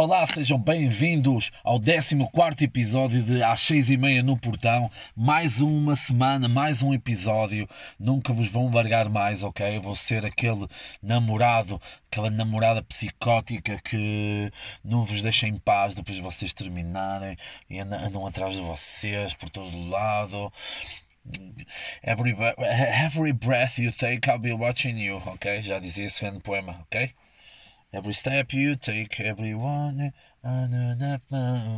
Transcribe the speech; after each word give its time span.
Olá, 0.00 0.24
sejam 0.28 0.56
bem-vindos 0.56 1.50
ao 1.64 1.80
14 1.80 2.62
episódio 2.62 3.20
de 3.20 3.42
Às 3.42 3.62
6 3.62 3.90
e 3.90 3.96
meia 3.96 4.22
no 4.22 4.38
Portão. 4.38 4.88
Mais 5.16 5.60
uma 5.60 5.96
semana, 5.96 6.46
mais 6.46 6.84
um 6.84 6.94
episódio. 6.94 7.68
Nunca 7.98 8.32
vos 8.32 8.46
vão 8.48 8.68
embargar 8.68 9.08
mais, 9.08 9.42
ok? 9.42 9.76
Eu 9.76 9.82
vou 9.82 9.96
ser 9.96 10.24
aquele 10.24 10.68
namorado, 11.02 11.82
aquela 12.08 12.30
namorada 12.30 12.80
psicótica 12.80 13.80
que 13.82 14.52
não 14.84 15.04
vos 15.04 15.20
deixa 15.20 15.48
em 15.48 15.58
paz 15.58 15.96
depois 15.96 16.16
de 16.16 16.22
vocês 16.22 16.52
terminarem 16.52 17.36
e 17.68 17.80
andam, 17.80 17.98
andam 17.98 18.24
atrás 18.24 18.54
de 18.54 18.60
vocês 18.60 19.34
por 19.34 19.50
todo 19.50 19.88
lado. 19.88 20.52
Every, 22.04 22.36
every 23.04 23.32
breath 23.32 23.78
you 23.78 23.90
take, 23.90 24.30
I'll 24.30 24.38
be 24.38 24.52
watching 24.52 24.96
you, 24.96 25.20
ok? 25.26 25.60
Já 25.60 25.80
dizia 25.80 26.06
esse 26.06 26.20
grande 26.20 26.38
poema, 26.38 26.78
ok? 26.82 27.12
Every 27.90 28.12
step 28.12 28.52
you 28.52 28.76
take, 28.76 29.18
everyone. 29.22 30.12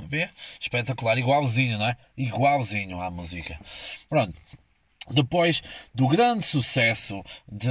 Vê? 0.09 0.29
Espetacular, 0.61 1.17
igualzinho, 1.17 1.79
não 1.79 1.87
é? 1.87 1.97
Igualzinho 2.17 3.01
à 3.01 3.11
música. 3.11 3.59
Pronto. 4.09 4.35
Depois 5.13 5.61
do 5.93 6.07
grande 6.07 6.45
sucesso 6.45 7.23
de 7.51 7.69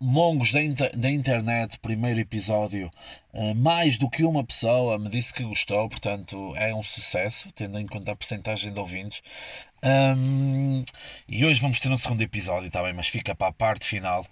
Mongos 0.00 0.52
da, 0.52 0.62
inter 0.62 0.96
da 0.96 1.10
internet, 1.10 1.78
primeiro 1.78 2.18
episódio, 2.18 2.90
uh, 3.34 3.54
mais 3.54 3.98
do 3.98 4.08
que 4.08 4.24
uma 4.24 4.42
pessoa 4.42 4.98
me 4.98 5.10
disse 5.10 5.34
que 5.34 5.42
gostou, 5.42 5.86
portanto 5.88 6.54
é 6.56 6.74
um 6.74 6.82
sucesso, 6.82 7.48
tendo 7.54 7.78
em 7.78 7.86
conta 7.86 8.12
a 8.12 8.16
porcentagem 8.16 8.72
de 8.72 8.80
ouvintes. 8.80 9.22
Um, 9.84 10.84
e 11.28 11.44
hoje 11.44 11.60
vamos 11.60 11.78
ter 11.78 11.90
um 11.90 11.98
segundo 11.98 12.22
episódio, 12.22 12.70
tá 12.70 12.82
bem? 12.82 12.92
Mas 12.92 13.08
fica 13.08 13.34
para 13.34 13.48
a 13.48 13.52
parte 13.52 13.84
final. 13.84 14.24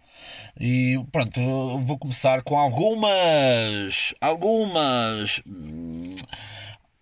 E 0.59 0.99
pronto, 1.13 1.79
vou 1.81 1.99
começar 1.99 2.43
com 2.43 2.59
algumas. 2.59 4.15
Algumas. 4.21 5.43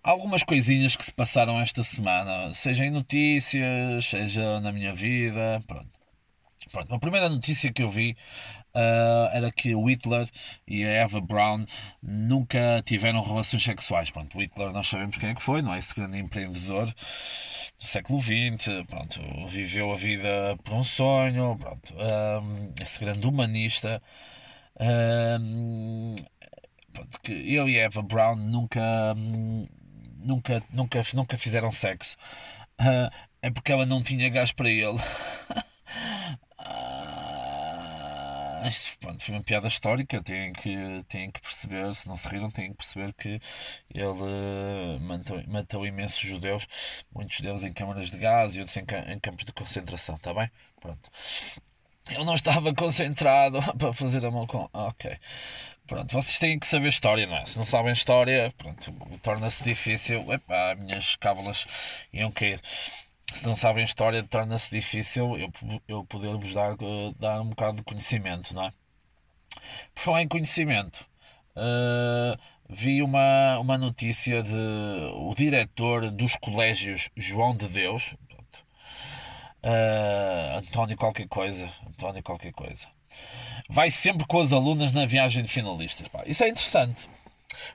Algumas 0.08 0.42
coisinhas 0.42 0.96
que 0.96 1.04
se 1.04 1.12
passaram 1.12 1.60
esta 1.60 1.84
semana, 1.84 2.54
seja 2.54 2.82
em 2.82 2.90
notícias, 2.90 4.06
seja 4.06 4.58
na 4.58 4.72
minha 4.72 4.94
vida. 4.94 5.62
Pronto. 5.66 5.90
Pronto, 6.72 6.94
a 6.94 6.98
primeira 6.98 7.28
notícia 7.28 7.70
que 7.70 7.82
eu 7.82 7.90
vi 7.90 8.16
uh, 8.74 9.28
era 9.34 9.52
que 9.52 9.74
o 9.74 9.84
Hitler 9.84 10.26
e 10.66 10.82
a 10.82 10.88
Eva 10.88 11.20
Brown 11.20 11.66
nunca 12.02 12.82
tiveram 12.86 13.20
relações 13.20 13.62
sexuais. 13.62 14.10
Pronto, 14.10 14.38
o 14.38 14.40
Hitler 14.40 14.72
nós 14.72 14.88
sabemos 14.88 15.18
quem 15.18 15.28
é 15.28 15.34
que 15.34 15.42
foi, 15.42 15.60
não 15.60 15.74
é? 15.74 15.78
Esse 15.78 15.94
grande 15.94 16.16
empreendedor 16.16 16.86
do 16.86 17.84
século 17.84 18.18
XX, 18.18 18.86
pronto, 18.88 19.20
viveu 19.48 19.92
a 19.92 19.96
vida 19.96 20.56
por 20.64 20.72
um 20.72 20.82
sonho, 20.82 21.54
pronto, 21.60 21.92
um, 21.92 21.98
ah, 22.00 22.42
esse 22.80 22.98
grande 22.98 23.26
humanista. 23.26 24.02
Um, 24.80 26.16
pronto, 26.94 27.20
que 27.20 27.54
eu 27.54 27.68
e 27.68 27.76
Eva 27.76 28.00
Brown 28.00 28.36
nunca, 28.36 29.14
nunca, 30.18 30.62
nunca, 30.70 31.02
nunca 31.14 31.38
fizeram 31.38 31.70
sexo. 31.70 32.16
Uh, 32.80 33.10
é 33.42 33.50
porque 33.50 33.72
ela 33.72 33.86
não 33.86 34.02
tinha 34.02 34.28
gás 34.28 34.52
para 34.52 34.68
ele. 34.70 34.98
isto 38.68 38.98
pronto, 38.98 39.22
foi 39.22 39.34
uma 39.34 39.42
piada 39.42 39.68
histórica. 39.68 40.22
Têm 40.22 40.52
que, 40.52 41.04
têm 41.08 41.30
que 41.30 41.40
perceber, 41.40 41.94
se 41.94 42.06
não 42.08 42.16
se 42.16 42.28
riram, 42.28 42.50
têm 42.50 42.70
que 42.70 42.76
perceber 42.76 43.12
que 43.14 43.40
ele 43.94 44.98
matou, 45.00 45.42
matou 45.46 45.86
imensos 45.86 46.20
judeus, 46.20 46.66
muitos 47.12 47.40
deles 47.40 47.62
em 47.62 47.72
câmaras 47.72 48.10
de 48.10 48.18
gás 48.18 48.56
e 48.56 48.60
outros 48.60 48.76
em, 48.76 48.84
em 49.12 49.18
campos 49.18 49.44
de 49.44 49.52
concentração, 49.52 50.16
está 50.16 50.34
bem? 50.34 50.50
Pronto. 50.80 51.10
Ele 52.08 52.24
não 52.24 52.34
estava 52.34 52.74
concentrado 52.74 53.60
para 53.76 53.92
fazer 53.92 54.24
a 54.24 54.30
mão 54.30 54.46
com. 54.46 54.68
Ok. 54.72 55.16
Pronto, 55.86 56.12
vocês 56.12 56.38
têm 56.38 56.58
que 56.58 56.66
saber 56.66 56.88
história, 56.88 57.26
não 57.26 57.36
é? 57.36 57.46
Se 57.46 57.56
não 57.56 57.64
sabem 57.64 57.92
história, 57.92 58.52
pronto, 58.58 58.92
torna-se 59.22 59.64
difícil. 59.64 60.30
Epá, 60.32 60.74
minhas 60.74 61.16
cábulas 61.16 61.66
iam 62.12 62.30
cair 62.30 62.60
se 63.32 63.46
não 63.46 63.54
sabem 63.54 63.84
história, 63.84 64.22
torna-se 64.22 64.70
difícil 64.70 65.36
eu, 65.36 65.52
eu 65.86 66.04
poder-vos 66.04 66.54
dar, 66.54 66.72
uh, 66.72 67.12
dar 67.18 67.40
um 67.40 67.50
bocado 67.50 67.78
de 67.78 67.82
conhecimento, 67.82 68.54
não 68.54 68.66
é? 68.66 68.72
Por 69.94 70.02
falar 70.02 70.22
em 70.22 70.28
conhecimento, 70.28 71.06
uh, 71.56 72.38
vi 72.68 73.02
uma, 73.02 73.58
uma 73.58 73.76
notícia 73.76 74.42
de 74.42 74.56
o 75.14 75.34
diretor 75.34 76.10
dos 76.10 76.36
colégios 76.36 77.10
João 77.16 77.54
de 77.54 77.68
Deus, 77.68 78.14
uh, 79.68 80.58
António 80.58 80.96
qualquer 80.96 81.28
coisa, 81.28 81.68
António 81.86 82.22
qualquer 82.22 82.52
coisa, 82.52 82.86
vai 83.68 83.90
sempre 83.90 84.26
com 84.26 84.40
as 84.40 84.52
alunas 84.52 84.92
na 84.92 85.06
viagem 85.06 85.42
de 85.42 85.48
finalistas. 85.48 86.08
Pá. 86.08 86.22
Isso 86.26 86.42
é 86.44 86.48
interessante. 86.48 87.08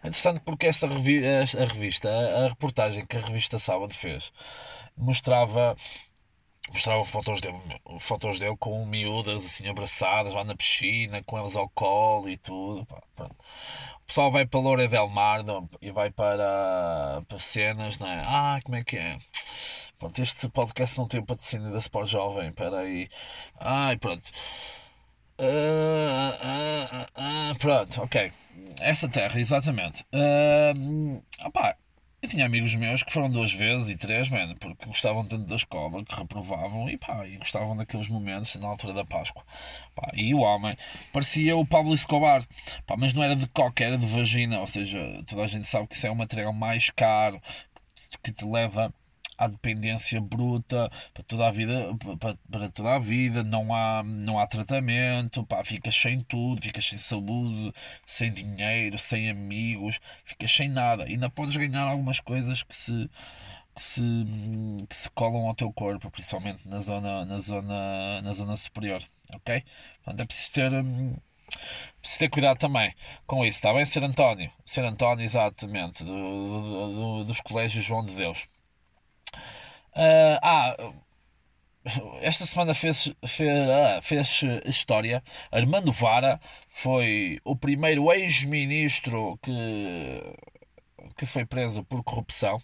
É 0.03 0.07
interessante 0.07 0.39
porque 0.41 0.67
essa 0.67 0.87
revi 0.87 1.21
a 1.25 1.65
revista, 1.65 2.09
a 2.09 2.47
reportagem 2.47 3.05
que 3.05 3.17
a 3.17 3.19
revista 3.19 3.59
Sábado 3.59 3.93
fez, 3.93 4.31
mostrava 4.97 5.75
mostrava 6.71 7.03
fotos 7.05 7.41
dele, 7.41 7.59
fotos 7.99 8.39
dele 8.39 8.55
com 8.57 8.85
miúdas 8.85 9.45
assim 9.45 9.67
abraçadas 9.67 10.33
lá 10.33 10.43
na 10.43 10.55
piscina, 10.55 11.21
com 11.23 11.37
eles 11.37 11.55
ao 11.55 11.69
colo 11.69 12.29
e 12.29 12.37
tudo. 12.37 12.85
Pá, 12.85 13.01
o 14.03 14.05
pessoal 14.05 14.31
vai 14.31 14.45
para 14.45 14.59
Loura 14.59 14.87
del 14.87 15.09
Mar 15.09 15.43
não, 15.43 15.69
e 15.81 15.91
vai 15.91 16.11
para, 16.11 17.23
para 17.27 17.39
cenas, 17.39 17.97
não 17.97 18.07
é? 18.07 18.23
Ah, 18.25 18.59
como 18.63 18.75
é 18.75 18.83
que 18.83 18.97
é? 18.97 19.17
Pronto, 20.03 20.21
este 20.21 20.49
podcast 20.49 20.97
não 20.97 21.07
tem 21.07 21.21
o 21.21 21.25
patrocínio 21.25 21.71
da 21.71 21.77
Sport 21.77 22.09
Jovem, 22.09 22.49
espera 22.49 22.79
aí. 22.79 23.07
Ai, 23.57 23.95
pronto. 23.95 24.29
Uh, 25.39 26.33
uh, 26.43 27.51
uh, 27.53 27.57
pronto, 27.57 28.01
ok. 28.01 28.29
Essa 28.81 29.07
terra, 29.07 29.39
exatamente. 29.39 30.03
Uh, 30.13 31.23
opá, 31.45 31.77
eu 32.21 32.27
tinha 32.27 32.45
amigos 32.45 32.75
meus 32.75 33.01
que 33.01 33.13
foram 33.13 33.29
duas 33.29 33.53
vezes 33.53 33.87
e 33.87 33.97
três, 33.97 34.27
mano, 34.27 34.57
porque 34.57 34.85
gostavam 34.87 35.23
tanto 35.25 35.45
da 35.45 35.55
escola 35.55 36.03
que 36.03 36.13
reprovavam 36.13 36.89
e 36.89 36.97
pá, 36.97 37.25
e 37.25 37.37
gostavam 37.37 37.77
daqueles 37.77 38.09
momentos 38.09 38.53
na 38.55 38.67
altura 38.67 38.91
da 38.91 39.05
Páscoa. 39.05 39.45
Pá, 39.95 40.11
e 40.13 40.33
o 40.33 40.39
homem 40.39 40.75
parecia 41.13 41.55
o 41.55 41.65
Pablo 41.65 41.95
Escobar, 41.95 42.45
pá, 42.85 42.97
mas 42.97 43.13
não 43.13 43.23
era 43.23 43.37
de 43.37 43.47
coca, 43.47 43.85
era 43.85 43.97
de 43.97 44.05
vagina, 44.05 44.59
ou 44.59 44.67
seja, 44.67 45.23
toda 45.25 45.43
a 45.43 45.47
gente 45.47 45.65
sabe 45.65 45.87
que 45.87 45.95
isso 45.95 46.05
é 46.05 46.11
um 46.11 46.15
material 46.15 46.51
mais 46.51 46.89
caro 46.89 47.41
que 48.21 48.33
te 48.33 48.45
leva 48.45 48.93
à 49.43 49.47
dependência 49.47 50.19
bruta 50.21 50.89
para 51.13 51.23
toda 51.23 51.47
a 51.47 51.51
vida, 51.51 51.95
para, 52.19 52.37
para 52.51 52.69
toda 52.69 52.95
a 52.95 52.99
vida, 52.99 53.43
não 53.43 53.73
há, 53.73 54.03
não 54.03 54.39
há 54.39 54.47
tratamento, 54.47 55.45
pá, 55.45 55.63
ficas 55.63 55.95
sem 55.95 56.19
tudo, 56.21 56.61
ficas 56.61 56.85
sem 56.85 56.97
saúde, 56.97 57.73
sem 58.05 58.31
dinheiro, 58.31 58.97
sem 58.99 59.29
amigos, 59.29 59.99
ficas 60.25 60.51
sem 60.51 60.69
nada. 60.69 61.03
Ainda 61.05 61.29
podes 61.29 61.55
ganhar 61.55 61.83
algumas 61.83 62.19
coisas 62.19 62.63
que 62.63 62.75
se 62.75 63.09
que 63.75 63.83
se, 63.83 64.01
que 64.87 64.95
se 64.95 65.09
colam 65.11 65.47
ao 65.47 65.55
teu 65.55 65.71
corpo, 65.73 66.09
principalmente 66.11 66.67
na 66.67 66.79
zona, 66.79 67.25
na 67.25 67.39
zona, 67.39 68.21
na 68.21 68.33
zona 68.33 68.55
superior, 68.57 69.03
ok? 69.33 69.63
Portanto, 70.03 70.19
é 70.21 70.25
preciso 70.25 70.51
ter, 70.51 70.73
hum, 70.73 71.15
preciso 71.99 72.19
ter 72.19 72.29
cuidado 72.29 72.57
também 72.59 72.93
com 73.25 73.45
isso, 73.45 73.57
está 73.57 73.73
bem? 73.73 73.85
Ser 73.85 74.03
António, 74.05 74.51
ser 74.65 74.85
António, 74.85 75.25
exatamente, 75.25 76.03
do, 76.03 76.13
do, 76.13 76.93
do, 76.93 77.23
dos 77.25 77.41
colégios 77.41 77.83
João 77.85 78.03
de 78.03 78.13
Deus. 78.15 78.47
Uh, 79.95 80.39
ah, 80.41 80.75
esta 82.21 82.45
semana 82.45 82.73
fez, 82.73 83.13
fez, 83.27 83.69
ah, 83.69 84.01
fez 84.01 84.41
história. 84.65 85.21
Armando 85.51 85.91
Vara 85.91 86.39
foi 86.69 87.39
o 87.43 87.55
primeiro 87.55 88.11
ex-ministro 88.11 89.37
que, 89.41 90.35
que 91.17 91.25
foi 91.25 91.45
preso 91.45 91.83
por 91.83 92.03
corrupção 92.03 92.61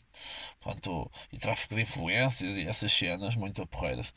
portanto, 0.62 1.12
e 1.32 1.38
tráfico 1.38 1.76
de 1.76 1.82
influências 1.82 2.58
e 2.58 2.68
essas 2.68 2.92
cenas 2.92 3.36
muito 3.36 3.66
porreiras. 3.68 4.14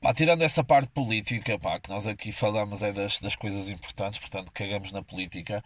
Pá, 0.00 0.14
tirando 0.14 0.42
essa 0.42 0.62
parte 0.62 0.90
política, 0.90 1.58
pá, 1.58 1.80
que 1.80 1.88
nós 1.90 2.06
aqui 2.06 2.30
falamos 2.30 2.82
é 2.82 2.92
das, 2.92 3.18
das 3.18 3.34
coisas 3.34 3.68
importantes, 3.68 4.18
portanto, 4.20 4.52
cagamos 4.52 4.92
na 4.92 5.02
política. 5.02 5.62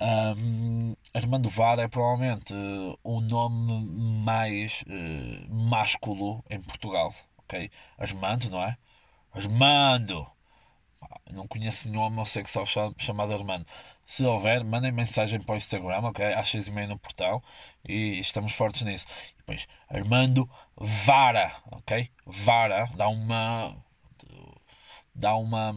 Um, 0.00 0.96
Armando 1.14 1.48
Vara 1.48 1.82
é 1.82 1.88
provavelmente 1.88 2.52
uh, 2.52 2.98
o 3.02 3.20
nome 3.20 3.86
mais 4.24 4.82
uh, 4.82 5.54
másculo 5.54 6.44
em 6.50 6.60
Portugal, 6.60 7.14
ok? 7.38 7.70
Armando, 7.98 8.50
não 8.50 8.62
é? 8.62 8.76
Armando! 9.32 10.26
Não 11.30 11.46
conheço 11.46 11.88
nenhum 11.88 12.02
homossexual 12.02 12.64
chamado 12.98 13.32
Armando. 13.32 13.66
Se 14.06 14.24
houver, 14.24 14.62
mandem 14.64 14.92
mensagem 14.92 15.40
para 15.40 15.54
o 15.54 15.58
Instagram, 15.58 16.00
ok? 16.00 16.24
Às 16.34 16.48
seis 16.48 16.68
e 16.68 16.72
meia 16.72 16.86
no 16.88 16.98
portal 16.98 17.42
e 17.86 18.18
estamos 18.18 18.52
fortes 18.54 18.82
nisso. 18.82 19.06
E 19.32 19.36
depois, 19.38 19.66
Armando 19.88 20.48
Vara, 20.76 21.52
ok? 21.70 22.10
Vara 22.26 22.86
dá 22.96 23.08
uma. 23.08 23.76
dá 25.14 25.34
uma. 25.36 25.74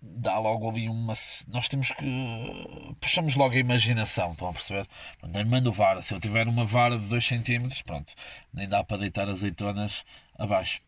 Dá 0.00 0.38
logo 0.38 0.70
ali 0.70 0.88
uma. 0.88 1.14
Nós 1.48 1.68
temos 1.68 1.90
que. 1.90 2.94
puxamos 3.00 3.34
logo 3.34 3.54
a 3.54 3.58
imaginação, 3.58 4.32
estão 4.32 4.48
a 4.48 4.52
perceber? 4.52 4.86
Nem 5.26 5.44
mando 5.44 5.72
vara. 5.72 6.02
Se 6.02 6.14
eu 6.14 6.20
tiver 6.20 6.46
uma 6.46 6.64
vara 6.64 6.98
de 6.98 7.06
2 7.06 7.26
cm, 7.26 7.82
pronto, 7.84 8.12
nem 8.52 8.68
dá 8.68 8.84
para 8.84 8.98
deitar 8.98 9.28
azeitonas 9.28 10.04
abaixo. 10.38 10.80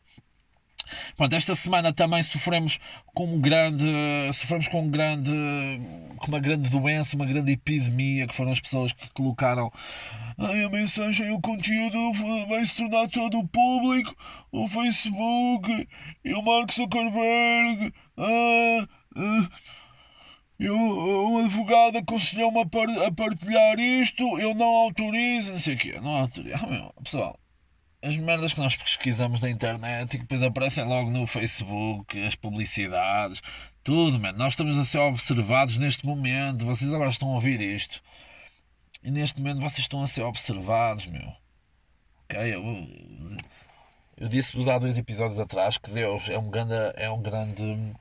Pronto, 1.17 1.35
esta 1.35 1.55
semana 1.55 1.93
também 1.93 2.23
sofremos 2.23 2.79
com 3.15 3.27
um 3.27 3.41
grande, 3.41 3.85
sofremos 4.33 4.69
com 4.69 4.83
um 4.83 4.91
grande, 4.91 5.31
com 6.19 6.29
uma 6.29 6.41
grande 6.41 6.69
doença, 6.69 7.17
uma 7.17 7.27
grande 7.27 7.53
epidemia, 7.53 8.27
que 8.27 8.35
foram 8.35 8.53
as 8.53 8.61
pessoas 8.61 8.93
que 8.93 9.09
colocaram 9.11 9.71
a 10.39 10.71
mensagem, 10.71 11.31
o 11.33 11.41
conteúdo 11.41 12.13
vai 12.49 12.65
se 12.65 12.75
tornar 12.77 13.09
todo 13.09 13.47
público, 13.49 14.17
o 14.51 14.67
Facebook 14.67 15.87
e 16.25 16.33
o 16.33 16.41
Mark 16.41 16.73
Zuckerberg. 16.73 17.93
Ah, 18.17 18.89
eu, 20.59 20.77
um 20.77 21.39
advogado 21.39 21.99
aconselhou-me 21.99 22.61
a, 22.61 23.13
partilhar 23.13 23.79
isto, 23.79 24.39
eu 24.39 24.55
não 24.55 24.67
autorizo, 24.67 25.53
não 25.53 25.59
sei 25.59 25.75
o 25.75 25.79
quê. 25.79 26.01
Não 26.01 26.17
autorizo. 26.17 26.55
Ah, 26.57 26.67
meu, 26.67 26.95
pessoal, 27.03 27.39
as 28.03 28.17
merdas 28.17 28.53
que 28.53 28.61
nós 28.61 28.77
pesquisamos 28.77 29.41
na 29.41 29.51
internet 29.51 30.15
e 30.15 30.19
que 30.19 30.25
depois 30.25 30.43
aparecem 30.43 30.85
logo 30.85 31.11
no 31.11 31.27
Facebook, 31.27 32.21
as 32.23 32.35
publicidades, 32.35 33.43
tudo, 33.83 34.19
mano. 34.19 34.39
Nós 34.39 34.55
estamos 34.55 34.79
a 34.79 34.85
ser 34.85 34.99
observados 34.99 35.77
neste 35.77 36.07
momento. 36.07 36.65
Vocês 36.65 36.93
agora 36.93 37.11
estão 37.11 37.31
a 37.31 37.35
ouvir 37.35 37.61
isto. 37.61 38.03
E 39.03 39.11
neste 39.11 39.41
momento 39.41 39.61
vocês 39.61 39.81
estão 39.81 40.03
a 40.03 40.07
ser 40.07 40.23
observados, 40.23 41.07
meu. 41.07 41.33
Ok? 42.25 42.55
Eu, 42.55 42.87
eu 44.17 44.29
disse-vos 44.29 44.69
há 44.69 44.79
dois 44.79 44.99
episódios 44.99 45.41
atrás 45.41 45.79
que 45.79 45.91
Deus 45.91 46.29
é 46.29 46.39
um 46.39 46.51
grande. 46.51 46.75
É 46.97 47.11
um 47.11 47.23
grande. 47.23 47.95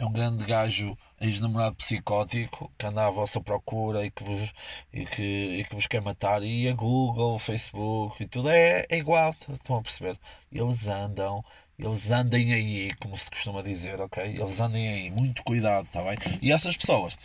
É 0.00 0.06
um 0.06 0.12
grande 0.12 0.46
gajo 0.46 0.96
ex-namorado 1.20 1.76
psicótico 1.76 2.72
que 2.78 2.86
anda 2.86 3.04
à 3.04 3.10
vossa 3.10 3.38
procura 3.38 4.02
e 4.02 4.10
que 4.10 4.24
vos, 4.24 4.50
e 4.90 5.04
que, 5.04 5.58
e 5.58 5.64
que 5.64 5.74
vos 5.74 5.86
quer 5.86 6.00
matar. 6.00 6.42
E 6.42 6.66
a 6.66 6.72
Google, 6.72 7.34
o 7.34 7.38
Facebook 7.38 8.22
e 8.22 8.26
tudo 8.26 8.48
é, 8.48 8.86
é 8.88 8.96
igual, 8.96 9.28
estão 9.28 9.76
a 9.76 9.82
perceber? 9.82 10.18
Eles 10.50 10.86
andam, 10.86 11.44
eles 11.78 12.10
andem 12.10 12.54
aí, 12.54 12.94
como 12.94 13.14
se 13.18 13.30
costuma 13.30 13.60
dizer, 13.60 14.00
ok? 14.00 14.24
Eles 14.24 14.58
andem 14.58 14.88
aí, 14.88 15.10
muito 15.10 15.42
cuidado, 15.42 15.84
está 15.84 16.02
bem? 16.02 16.16
E 16.40 16.50
essas 16.50 16.78
pessoas 16.78 17.18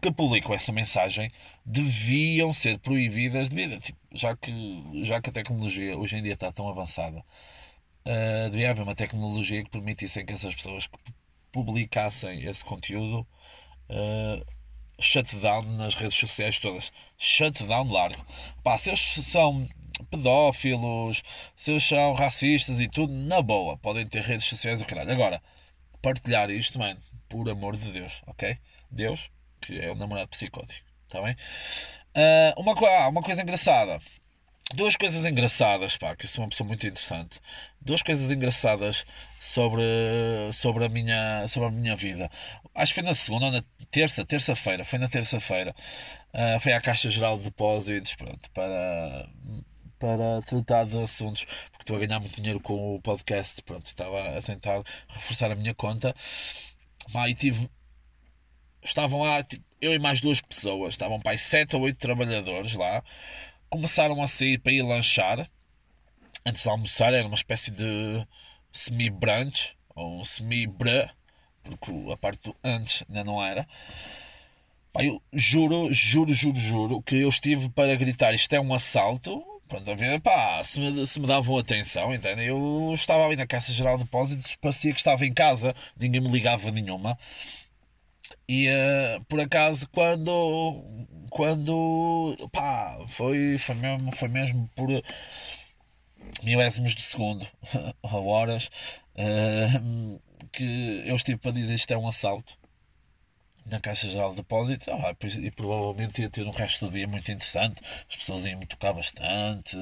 que 0.00 0.12
publicam 0.12 0.54
essa 0.54 0.70
mensagem 0.70 1.32
deviam 1.66 2.52
ser 2.52 2.78
proibidas 2.78 3.48
devido, 3.48 3.80
tipo, 3.80 3.98
já, 4.12 4.36
que, 4.36 5.02
já 5.02 5.20
que 5.20 5.30
a 5.30 5.32
tecnologia 5.32 5.98
hoje 5.98 6.16
em 6.16 6.22
dia 6.22 6.34
está 6.34 6.52
tão 6.52 6.68
avançada. 6.68 7.24
Uh, 8.06 8.50
devia 8.50 8.70
haver 8.70 8.82
uma 8.82 8.94
tecnologia 8.94 9.64
que 9.64 9.70
permitissem 9.70 10.24
que 10.24 10.32
essas 10.32 10.54
pessoas 10.54 10.86
publicassem 11.54 12.44
esse 12.44 12.64
conteúdo, 12.64 13.24
uh, 13.88 14.44
shutdown 15.00 15.62
nas 15.76 15.94
redes 15.94 16.18
sociais 16.18 16.58
todas. 16.58 16.92
Shutdown 17.16 17.92
largo. 17.92 18.26
Pá, 18.64 18.76
se 18.76 18.90
eles 18.90 19.00
são 19.00 19.66
pedófilos, 20.10 21.22
se 21.54 21.70
eles 21.70 21.84
são 21.84 22.12
racistas 22.14 22.80
e 22.80 22.88
tudo, 22.88 23.12
na 23.12 23.40
boa, 23.40 23.78
podem 23.78 24.04
ter 24.04 24.22
redes 24.22 24.46
sociais 24.46 24.80
o 24.80 24.84
caralho. 24.84 25.12
Agora, 25.12 25.40
partilhar 26.02 26.50
isto, 26.50 26.76
mano, 26.76 26.98
por 27.28 27.48
amor 27.48 27.76
de 27.76 27.92
Deus, 27.92 28.20
ok? 28.26 28.58
Deus, 28.90 29.30
que 29.60 29.78
é 29.78 29.92
o 29.92 29.94
namorado 29.94 30.28
psicótico, 30.28 30.84
está 31.04 31.22
bem? 31.22 31.36
Uh, 32.16 32.60
uma, 32.60 32.74
ah, 32.88 33.08
uma 33.08 33.22
coisa 33.22 33.42
engraçada 33.42 33.98
duas 34.72 34.96
coisas 34.96 35.24
engraçadas, 35.24 35.96
pá, 35.96 36.16
que 36.16 36.24
eu 36.24 36.28
sou 36.28 36.42
uma 36.42 36.48
pessoa 36.48 36.66
muito 36.66 36.86
interessante. 36.86 37.40
Duas 37.80 38.02
coisas 38.02 38.30
engraçadas 38.30 39.04
sobre, 39.38 39.82
sobre, 40.52 40.84
a, 40.86 40.88
minha, 40.88 41.46
sobre 41.48 41.68
a 41.68 41.70
minha 41.70 41.94
vida. 41.94 42.30
Acho 42.74 42.94
que 42.94 43.00
foi 43.00 43.08
na 43.08 43.14
segunda 43.14 43.46
ou 43.46 43.52
na 43.52 43.62
terça, 43.90 44.24
terça-feira, 44.24 44.84
foi 44.84 44.98
na 44.98 45.08
terça-feira. 45.08 45.74
Uh, 46.32 46.58
foi 46.60 46.72
à 46.72 46.80
Caixa 46.80 47.10
Geral 47.10 47.36
de 47.36 47.44
Depósitos, 47.44 48.14
pronto, 48.14 48.50
para, 48.52 49.28
para 49.98 50.42
tratar 50.42 50.84
de 50.84 51.00
assuntos, 51.02 51.44
porque 51.44 51.82
estou 51.82 51.96
a 51.96 52.00
ganhar 52.00 52.18
muito 52.18 52.36
dinheiro 52.36 52.60
com 52.60 52.96
o 52.96 53.00
podcast, 53.00 53.62
pronto, 53.62 53.86
estava 53.86 54.38
a 54.38 54.42
tentar 54.42 54.82
reforçar 55.08 55.50
a 55.50 55.54
minha 55.54 55.74
conta. 55.74 56.14
Pá, 57.12 57.28
e 57.28 57.34
tive. 57.34 57.68
Estavam 58.82 59.20
lá, 59.20 59.42
tipo, 59.42 59.64
eu 59.80 59.94
e 59.94 59.98
mais 59.98 60.20
duas 60.20 60.40
pessoas, 60.40 60.94
estavam 60.94 61.20
para 61.20 61.36
sete 61.38 61.76
ou 61.76 61.82
oito 61.82 61.98
trabalhadores 61.98 62.74
lá 62.74 63.02
começaram 63.70 64.22
a 64.22 64.26
sair 64.26 64.58
para 64.58 64.72
ir 64.72 64.82
lanchar. 64.82 65.48
Antes 66.46 66.62
de 66.62 66.68
almoçar 66.68 67.12
era 67.14 67.26
uma 67.26 67.34
espécie 67.34 67.70
de 67.70 68.26
semi-brunch 68.70 69.76
ou 69.94 70.24
semi-brã, 70.24 71.08
porque 71.62 71.92
a 72.12 72.16
parte 72.16 72.44
do 72.44 72.56
antes 72.62 73.04
ainda 73.08 73.24
não 73.24 73.42
era. 73.42 73.66
Eu 74.98 75.20
juro, 75.32 75.92
juro, 75.92 76.32
juro, 76.32 76.60
juro 76.60 77.02
que 77.02 77.16
eu 77.16 77.28
estive 77.28 77.68
para 77.68 77.96
gritar 77.96 78.32
isto 78.32 78.52
é 78.52 78.60
um 78.60 78.72
assalto. 78.72 79.44
Pronto, 79.66 79.90
a 79.90 79.94
ver, 79.94 80.20
pá, 80.20 80.62
se 80.62 80.78
me, 80.78 81.06
se 81.06 81.18
me 81.18 81.26
davam 81.26 81.58
atenção, 81.58 82.14
entende? 82.14 82.44
Eu 82.44 82.92
estava 82.94 83.24
ali 83.24 83.34
na 83.34 83.46
Caixa 83.46 83.72
Geral 83.72 83.96
de 83.96 84.04
Depósitos, 84.04 84.56
parecia 84.56 84.92
que 84.92 84.98
estava 84.98 85.24
em 85.24 85.32
casa, 85.32 85.74
ninguém 85.98 86.20
me 86.20 86.28
ligava 86.28 86.70
nenhuma. 86.70 87.18
E 88.48 88.68
uh, 88.68 89.24
por 89.24 89.40
acaso, 89.40 89.88
quando 89.90 90.84
quando 91.30 92.36
pá, 92.52 92.96
foi, 93.08 93.58
foi, 93.58 93.74
mesmo, 93.74 94.12
foi 94.12 94.28
mesmo 94.28 94.70
por 94.76 94.88
milésimos 96.44 96.94
de 96.94 97.02
segundo 97.02 97.44
ou 98.02 98.26
horas 98.28 98.70
uh, 99.16 100.20
que 100.52 101.02
eu 101.04 101.16
estive 101.16 101.38
para 101.38 101.50
dizer 101.50 101.74
isto 101.74 101.92
é 101.92 101.98
um 101.98 102.06
assalto 102.06 102.56
na 103.66 103.80
Caixa 103.80 104.10
Geral 104.10 104.30
de 104.30 104.36
Depósitos 104.36 104.88
ah, 104.88 105.14
e 105.40 105.50
provavelmente 105.50 106.22
ia 106.22 106.30
ter 106.30 106.46
um 106.46 106.50
resto 106.50 106.86
do 106.86 106.92
dia 106.92 107.06
muito 107.06 107.30
interessante 107.30 107.80
as 108.08 108.16
pessoas 108.16 108.44
iam 108.44 108.58
me 108.58 108.66
tocar 108.66 108.92
bastante 108.92 109.76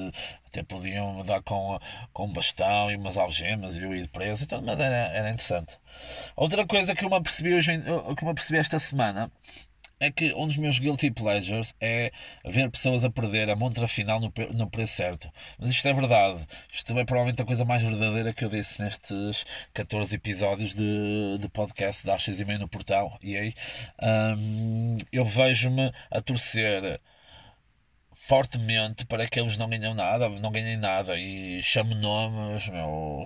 até 0.53 0.61
podiam 0.61 1.15
me 1.15 1.23
dar 1.23 1.41
com, 1.41 1.79
com 2.13 2.25
um 2.25 2.31
bastão 2.31 2.91
e 2.91 2.95
umas 2.95 3.17
algemas 3.17 3.75
e 3.75 3.81
eu 3.81 3.95
ir 3.95 4.07
preso 4.07 4.43
então, 4.43 4.61
mas 4.61 4.79
era, 4.79 4.95
era 4.95 5.29
interessante. 5.29 5.77
Outra 6.35 6.65
coisa 6.65 6.93
que 6.93 7.03
eu 7.03 7.09
me 7.09 7.15
hoje, 7.55 7.81
que 7.81 7.89
eu 7.89 8.25
me 8.25 8.31
apercebi 8.31 8.59
esta 8.59 8.77
semana 8.77 9.31
é 9.99 10.11
que 10.11 10.33
um 10.33 10.47
dos 10.47 10.57
meus 10.57 10.79
guilty 10.79 11.11
pleasures 11.11 11.73
é 11.79 12.11
ver 12.45 12.69
pessoas 12.69 13.03
a 13.03 13.09
perder 13.09 13.49
a 13.49 13.55
montra 13.55 13.87
final 13.87 14.19
no, 14.19 14.31
no 14.55 14.69
preço 14.69 14.93
certo. 14.93 15.29
Mas 15.57 15.69
isto 15.69 15.87
é 15.87 15.93
verdade. 15.93 16.45
Isto 16.71 16.97
é 16.99 17.05
provavelmente 17.05 17.41
a 17.41 17.45
coisa 17.45 17.63
mais 17.63 17.81
verdadeira 17.81 18.33
que 18.33 18.43
eu 18.43 18.49
disse 18.49 18.81
nestes 18.81 19.45
14 19.73 20.15
episódios 20.15 20.73
de, 20.73 21.37
de 21.39 21.49
podcast 21.49 22.05
da 22.05 22.17
X 22.17 22.39
e 22.39 22.45
meio 22.45 22.59
no 22.59 22.67
portal. 22.67 23.17
E 23.21 23.37
aí 23.37 23.53
um, 24.37 24.97
eu 25.11 25.25
vejo-me 25.25 25.91
a 26.11 26.21
torcer 26.21 26.99
fortemente 28.23 29.05
para 29.05 29.27
que 29.27 29.37
eles 29.37 29.57
não 29.57 29.67
ganhem 29.67 29.93
nada, 29.93 30.29
não 30.29 30.49
ganhem 30.49 30.77
nada 30.77 31.17
e 31.17 31.61
chamo 31.61 31.93
nomes, 31.93 32.71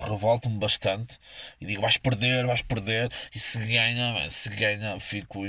revolto-me 0.02 0.58
bastante 0.58 1.18
e 1.60 1.66
digo 1.66 1.82
vais 1.82 1.96
perder, 1.96 2.44
vais 2.44 2.62
perder 2.62 3.08
e 3.32 3.38
se 3.38 3.58
ganha, 3.64 4.28
se 4.28 4.48
ganha 4.50 4.98
fico 4.98 5.44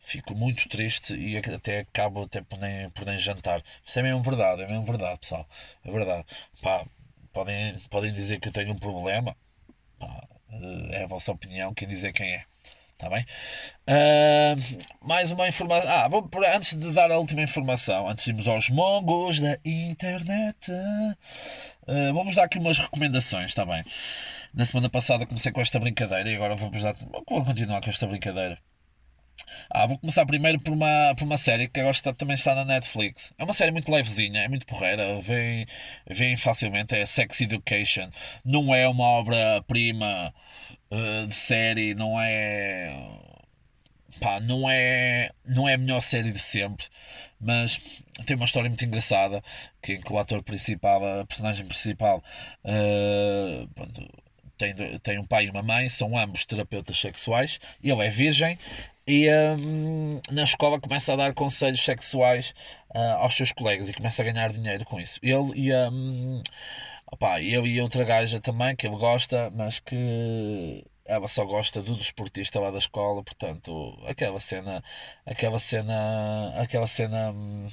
fico 0.00 0.34
muito 0.34 0.68
triste 0.68 1.14
e 1.14 1.36
até 1.36 1.80
acabo 1.80 2.22
até 2.22 2.40
por 2.42 2.58
nem, 2.58 2.90
por 2.90 3.06
nem 3.06 3.18
jantar. 3.18 3.62
Isso 3.84 3.98
é 3.98 4.02
mesmo 4.02 4.22
verdade, 4.22 4.62
é 4.62 4.66
mesmo 4.66 4.84
verdade, 4.84 5.20
pessoal. 5.20 5.46
É 5.84 5.90
verdade. 5.90 6.24
Pá, 6.62 6.84
podem, 7.32 7.78
podem 7.90 8.12
dizer 8.12 8.40
que 8.40 8.48
eu 8.48 8.52
tenho 8.52 8.72
um 8.72 8.78
problema. 8.78 9.36
Pá, 9.98 10.28
eh, 10.52 11.00
é 11.00 11.04
a 11.04 11.06
vossa 11.06 11.32
opinião, 11.32 11.74
quem 11.74 11.88
dizer 11.88 12.12
quem 12.12 12.34
é. 12.34 12.44
Está 12.98 13.08
bem? 13.08 13.24
Uh, 13.88 15.06
mais 15.06 15.30
uma 15.30 15.46
informação. 15.46 15.88
Ah, 15.88 16.08
vou, 16.08 16.28
antes 16.52 16.74
de 16.74 16.92
dar 16.92 17.12
a 17.12 17.18
última 17.18 17.40
informação, 17.42 18.08
antes 18.08 18.24
de 18.24 18.30
irmos 18.30 18.48
aos 18.48 18.68
mongos 18.70 19.38
da 19.38 19.56
internet, 19.64 20.72
uh, 20.72 22.12
vamos 22.12 22.34
dar 22.34 22.42
aqui 22.42 22.58
umas 22.58 22.76
recomendações, 22.76 23.50
está 23.50 23.64
bem? 23.64 23.84
Na 24.52 24.64
semana 24.64 24.90
passada 24.90 25.24
comecei 25.24 25.52
com 25.52 25.60
esta 25.60 25.78
brincadeira 25.78 26.28
e 26.28 26.34
agora 26.34 26.56
vamos 26.56 26.82
dar. 26.82 26.92
Vou 27.28 27.44
continuar 27.44 27.80
com 27.80 27.88
esta 27.88 28.04
brincadeira. 28.04 28.58
Ah, 29.70 29.86
vou 29.86 29.98
começar 29.98 30.24
primeiro 30.26 30.60
por 30.60 30.72
uma, 30.72 31.14
por 31.16 31.24
uma 31.24 31.36
série 31.36 31.68
que 31.68 31.80
agora 31.80 31.94
está, 31.94 32.12
também 32.12 32.34
está 32.34 32.54
na 32.54 32.64
Netflix. 32.64 33.32
É 33.38 33.44
uma 33.44 33.52
série 33.54 33.70
muito 33.70 33.90
levezinha, 33.90 34.42
é 34.42 34.48
muito 34.48 34.66
porreira, 34.66 35.20
vem, 35.20 35.66
vem 36.08 36.36
facilmente, 36.36 36.94
é 36.94 37.04
Sex 37.06 37.40
Education. 37.40 38.10
Não 38.44 38.74
é 38.74 38.88
uma 38.88 39.04
obra-prima 39.04 40.32
uh, 40.90 41.26
de 41.26 41.34
série, 41.34 41.94
não 41.94 42.20
é. 42.20 42.92
Pá, 44.20 44.40
não 44.40 44.68
é, 44.68 45.30
não 45.46 45.68
é 45.68 45.74
a 45.74 45.78
melhor 45.78 46.00
série 46.00 46.32
de 46.32 46.40
sempre, 46.40 46.86
mas 47.40 48.02
tem 48.26 48.34
uma 48.34 48.46
história 48.46 48.68
muito 48.68 48.84
engraçada 48.84 49.42
que, 49.80 49.92
em 49.94 50.00
que 50.00 50.12
o 50.12 50.18
ator 50.18 50.42
principal, 50.42 51.20
a 51.20 51.24
personagem 51.24 51.64
principal, 51.66 52.22
uh, 52.64 53.68
pronto, 53.74 54.08
tem, 54.56 54.74
tem 54.98 55.18
um 55.18 55.24
pai 55.24 55.46
e 55.46 55.50
uma 55.50 55.62
mãe, 55.62 55.88
são 55.88 56.18
ambos 56.18 56.44
terapeutas 56.44 56.98
sexuais, 56.98 57.60
ele 57.82 58.04
é 58.04 58.10
virgem 58.10 58.58
e 59.08 59.26
um, 59.58 60.20
na 60.30 60.42
escola 60.42 60.78
começa 60.78 61.14
a 61.14 61.16
dar 61.16 61.32
conselhos 61.32 61.82
sexuais 61.82 62.52
uh, 62.94 63.22
aos 63.22 63.34
seus 63.34 63.52
colegas 63.52 63.88
e 63.88 63.94
começa 63.94 64.20
a 64.20 64.24
ganhar 64.24 64.52
dinheiro 64.52 64.84
com 64.84 65.00
isso. 65.00 65.18
Ele 65.22 65.52
e 65.54 65.74
um, 65.74 66.42
opa, 67.10 67.40
eu 67.40 67.66
e 67.66 67.80
outra 67.80 68.04
gaja 68.04 68.38
também 68.38 68.76
que 68.76 68.86
ele 68.86 68.96
gosta, 68.96 69.50
mas 69.54 69.78
que 69.78 70.84
ela 71.06 71.26
só 71.26 71.42
gosta 71.46 71.80
do 71.80 71.96
desportista 71.96 72.60
lá 72.60 72.70
da 72.70 72.76
escola, 72.76 73.22
portanto, 73.22 73.98
aquela 74.06 74.38
cena, 74.38 74.84
aquela 75.24 75.58
cena, 75.58 76.52
aquela 76.58 76.86
cena, 76.86 77.30
hum, 77.30 77.66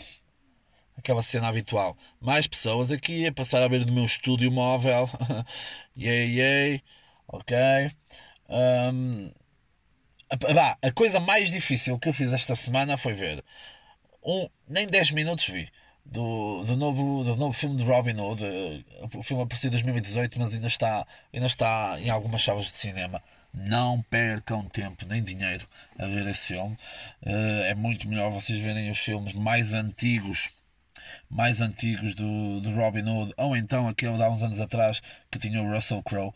aquela 0.98 1.22
cena 1.22 1.50
habitual. 1.50 1.98
Mais 2.22 2.48
pessoas 2.48 2.92
aqui 2.94 3.27
a 3.27 3.34
passar 3.34 3.62
a 3.62 3.68
ver 3.68 3.84
do 3.84 3.92
meu 3.92 4.06
estúdio 4.06 4.50
móvel. 4.54 5.10
yay, 5.98 6.39
yay. 6.39 6.82
Ok. 7.27 7.58
Um, 8.50 9.32
a, 10.29 10.77
a 10.88 10.91
coisa 10.91 11.20
mais 11.20 11.51
difícil 11.51 11.98
que 12.00 12.10
eu 12.10 12.13
fiz 12.13 12.34
esta 12.34 12.55
semana 12.55 12.98
foi 12.98 13.13
ver. 13.13 13.44
Um, 14.24 14.50
nem 14.67 14.88
10 14.88 15.12
minutos 15.12 15.48
vi. 15.48 15.70
Do, 16.05 16.63
do, 16.63 16.77
novo, 16.77 17.24
do 17.24 17.36
novo 17.36 17.53
filme 17.53 17.75
de 17.75 17.84
Robin 17.84 18.20
Hood. 18.20 18.44
O 19.15 19.24
filme 19.24 19.44
apareceu 19.44 19.70
em 19.70 19.72
2018, 19.72 20.39
mas 20.39 20.53
ainda 20.53 20.67
está, 20.67 21.08
ainda 21.34 21.48
está 21.48 21.98
em 22.00 22.10
algumas 22.10 22.41
chaves 22.41 22.65
de 22.65 22.77
cinema. 22.77 23.22
Não 23.53 24.01
percam 24.10 24.63
tempo 24.65 25.05
nem 25.05 25.24
dinheiro 25.24 25.67
a 25.98 26.05
ver 26.05 26.27
esse 26.27 26.48
filme. 26.48 26.77
Uh, 27.25 27.63
é 27.63 27.74
muito 27.74 28.08
melhor 28.08 28.29
vocês 28.29 28.60
verem 28.60 28.89
os 28.89 29.00
filmes 29.00 29.34
mais 29.34 29.74
antigos 29.74 30.51
mais 31.30 31.62
antigos 31.62 32.16
do, 32.16 32.62
do 32.62 32.74
Robin 32.76 33.08
Hood, 33.08 33.34
ou 33.38 33.56
então 33.56 33.88
aquele 33.88 34.16
de 34.16 34.24
há 34.24 34.30
uns 34.30 34.44
anos 34.44 34.60
atrás 34.60 35.02
que 35.32 35.40
tinha 35.40 35.62
o 35.62 35.72
Russell 35.72 36.04
Crowe. 36.04 36.34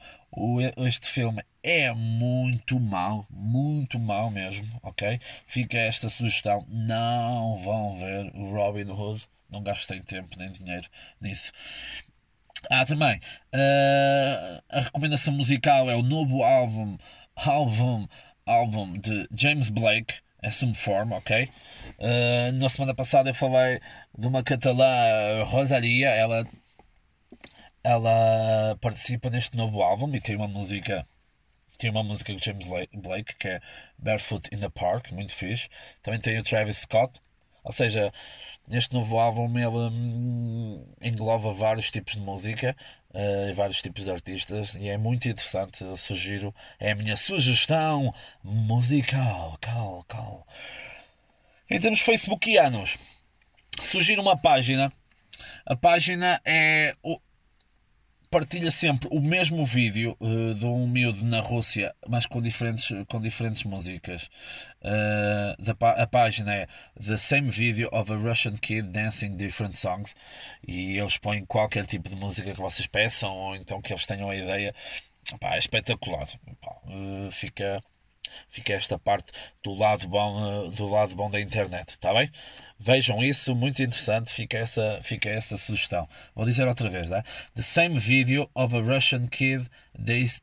Este 0.86 1.08
filme 1.08 1.44
é 1.64 1.92
muito 1.94 2.80
mau, 2.80 3.26
muito 3.30 4.00
mau 4.00 4.30
mesmo, 4.30 4.80
ok? 4.84 5.20
Fica 5.48 5.78
esta 5.78 6.10
sugestão: 6.10 6.66
não 6.70 7.58
vão 7.58 7.98
ver 7.98 8.32
o 8.36 8.52
Robin 8.54 8.92
Hood, 8.92 9.28
não 9.50 9.64
gastem 9.64 10.02
tempo 10.02 10.38
nem 10.38 10.52
dinheiro 10.52 10.88
nisso. 11.20 11.52
Ah, 12.70 12.86
também, 12.86 13.16
uh, 13.16 14.64
a 14.70 14.80
recomendação 14.82 15.34
musical 15.34 15.90
é 15.90 15.96
o 15.96 16.04
novo 16.04 16.44
álbum, 16.44 16.98
álbum, 17.36 18.06
álbum 18.46 19.00
de 19.00 19.28
James 19.32 19.70
Blake, 19.70 20.16
Assume 20.41 20.74
Form, 20.74 21.12
ok? 21.13 21.50
Uh, 21.98 22.51
na 22.53 22.69
semana 22.69 22.93
passada 22.96 23.29
eu 23.29 23.34
falei 23.34 23.79
de 24.17 24.27
uma 24.27 24.43
catalã, 24.43 25.43
Rosalia, 25.46 26.10
ela, 26.10 26.48
ela 27.84 28.77
participa 28.79 29.29
neste 29.29 29.58
novo 29.58 29.81
álbum 29.81 30.13
e 30.15 30.22
tem 30.22 30.36
uma 30.36 30.48
música 30.48 31.05
tem 31.77 31.89
uma 31.89 32.03
música 32.03 32.36
de 32.36 32.43
James 32.43 32.67
Blake 32.93 33.36
que 33.38 33.48
é 33.48 33.62
Barefoot 33.98 34.50
in 34.53 34.60
the 34.60 34.69
Park, 34.69 35.12
muito 35.13 35.34
fixe. 35.34 35.69
Também 36.01 36.19
tem 36.19 36.38
o 36.38 36.43
Travis 36.43 36.79
Scott, 36.79 37.19
ou 37.63 37.72
seja, 37.72 38.12
neste 38.67 38.93
novo 38.93 39.17
álbum 39.17 39.48
ele 39.58 39.67
hum, 39.67 40.86
engloba 41.01 41.53
vários 41.53 41.89
tipos 41.89 42.15
de 42.15 42.19
música 42.19 42.75
uh, 43.12 43.54
vários 43.54 43.82
tipos 43.82 44.04
de 44.04 44.12
artistas 44.12 44.75
e 44.75 44.89
é 44.89 44.98
muito 44.98 45.28
interessante. 45.28 45.84
Eu 45.84 45.98
sugiro, 45.98 46.54
é 46.80 46.92
a 46.92 46.96
minha 46.96 47.16
sugestão 47.16 48.13
musical. 48.44 49.58
Cal, 49.62 50.04
cal. 50.08 50.48
Em 51.70 51.80
termos 51.80 52.00
facebookianos, 52.00 52.98
sugiro 53.82 54.22
uma 54.22 54.38
página. 54.38 54.92
A 55.66 55.75
página 55.75 56.42
é 56.44 56.96
partilha 58.29 58.69
sempre 58.69 59.09
o 59.12 59.19
mesmo 59.19 59.65
vídeo 59.65 60.15
uh, 60.19 60.53
de 60.53 60.65
um 60.65 60.88
miúdo 60.88 61.25
na 61.25 61.39
Rússia, 61.39 61.93
mas 62.07 62.25
com 62.25 62.41
diferentes, 62.41 62.88
com 63.07 63.19
diferentes 63.19 63.63
músicas. 63.63 64.29
Uh, 64.81 65.62
da, 65.62 65.74
a 65.91 66.07
página 66.07 66.53
é 66.53 66.67
The 67.05 67.17
Same 67.17 67.50
Video 67.50 67.89
of 67.91 68.12
a 68.12 68.15
Russian 68.15 68.55
Kid 68.57 68.89
Dancing 68.89 69.36
Different 69.36 69.75
Songs 69.75 70.15
e 70.67 70.98
eles 70.98 71.17
põem 71.17 71.45
qualquer 71.45 71.86
tipo 71.86 72.07
de 72.07 72.15
música 72.15 72.53
que 72.53 72.62
vocês 72.62 72.88
peçam 72.88 73.36
ou 73.36 73.55
então 73.55 73.81
que 73.81 73.91
eles 73.91 74.05
tenham 74.05 74.29
a 74.29 74.36
ideia. 74.36 74.74
é 75.41 75.57
espetacular. 75.57 76.27
uh, 76.86 77.31
fica 77.31 77.81
fica 78.50 78.74
esta 78.74 78.98
parte 78.98 79.31
do 79.63 79.74
lado 79.74 80.07
bom, 80.07 80.67
eh, 80.67 80.69
do 80.71 80.89
lado 80.89 81.15
bom 81.15 81.29
da 81.29 81.39
internet, 81.39 81.89
está 81.89 82.13
bem? 82.13 82.31
Vejam 82.79 83.21
isso, 83.21 83.53
muito 83.55 83.81
interessante, 83.81 84.31
fica 84.31 84.57
essa, 84.57 85.00
fica 85.01 85.29
essa 85.29 85.57
sugestão. 85.57 86.07
Vou 86.33 86.45
dizer 86.45 86.65
outra 86.65 86.89
vez, 86.89 87.09
né? 87.09 87.24
The 87.53 87.62
same 87.62 88.00
video 88.00 88.50
of 88.55 88.75
a 88.75 88.79
Russian 88.79 89.27
kid 89.27 89.69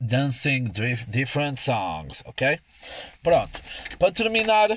dancing 0.01 0.71
different 1.09 1.59
songs, 1.59 2.23
ok? 2.27 2.59
Pronto, 3.23 3.61
para 3.99 4.13
terminar 4.13 4.77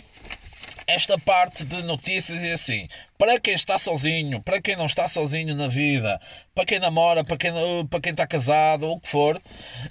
esta 0.89 1.19
parte 1.19 1.63
de 1.63 1.83
notícias 1.83 2.41
e 2.41 2.51
assim, 2.51 2.87
para 3.15 3.39
quem 3.39 3.53
está 3.53 3.77
sozinho, 3.77 4.41
para 4.41 4.59
quem 4.59 4.75
não 4.75 4.87
está 4.87 5.07
sozinho 5.07 5.53
na 5.53 5.67
vida, 5.67 6.19
para 6.55 6.65
quem 6.65 6.79
namora, 6.79 7.23
para 7.23 7.37
quem, 7.37 7.51
para 7.87 8.01
quem 8.01 8.11
está 8.11 8.25
casado, 8.25 8.89
o 8.89 8.99
que 8.99 9.07
for, 9.07 9.39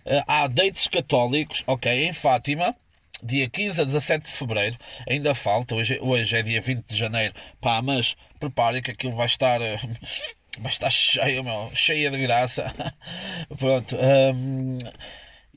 eh, 0.05 0.25
há 0.27 0.49
dates 0.49 0.89
católicos, 0.89 1.63
ok, 1.69 2.07
em 2.07 2.13
Fátima, 2.13 2.75
dia 3.23 3.49
15 3.49 3.81
a 3.81 3.85
17 3.85 4.25
de 4.25 4.31
fevereiro, 4.31 4.77
ainda 5.09 5.35
falta, 5.35 5.75
hoje, 5.75 5.99
hoje 6.01 6.37
é 6.37 6.43
dia 6.43 6.61
20 6.61 6.87
de 6.87 6.97
janeiro, 6.97 7.35
pá, 7.61 7.81
mas 7.83 8.17
preparem 8.39 8.83
que 8.83 8.91
aquilo 8.91 9.17
vai 9.17 9.27
estar. 9.27 9.61
Eh, 9.61 9.77
vai 10.59 10.73
estar 10.73 10.91
cheio, 10.91 11.45
meu, 11.45 11.71
cheia 11.75 12.11
de 12.11 12.19
graça. 12.19 12.75
Pronto. 13.59 13.97
Um, 13.97 14.79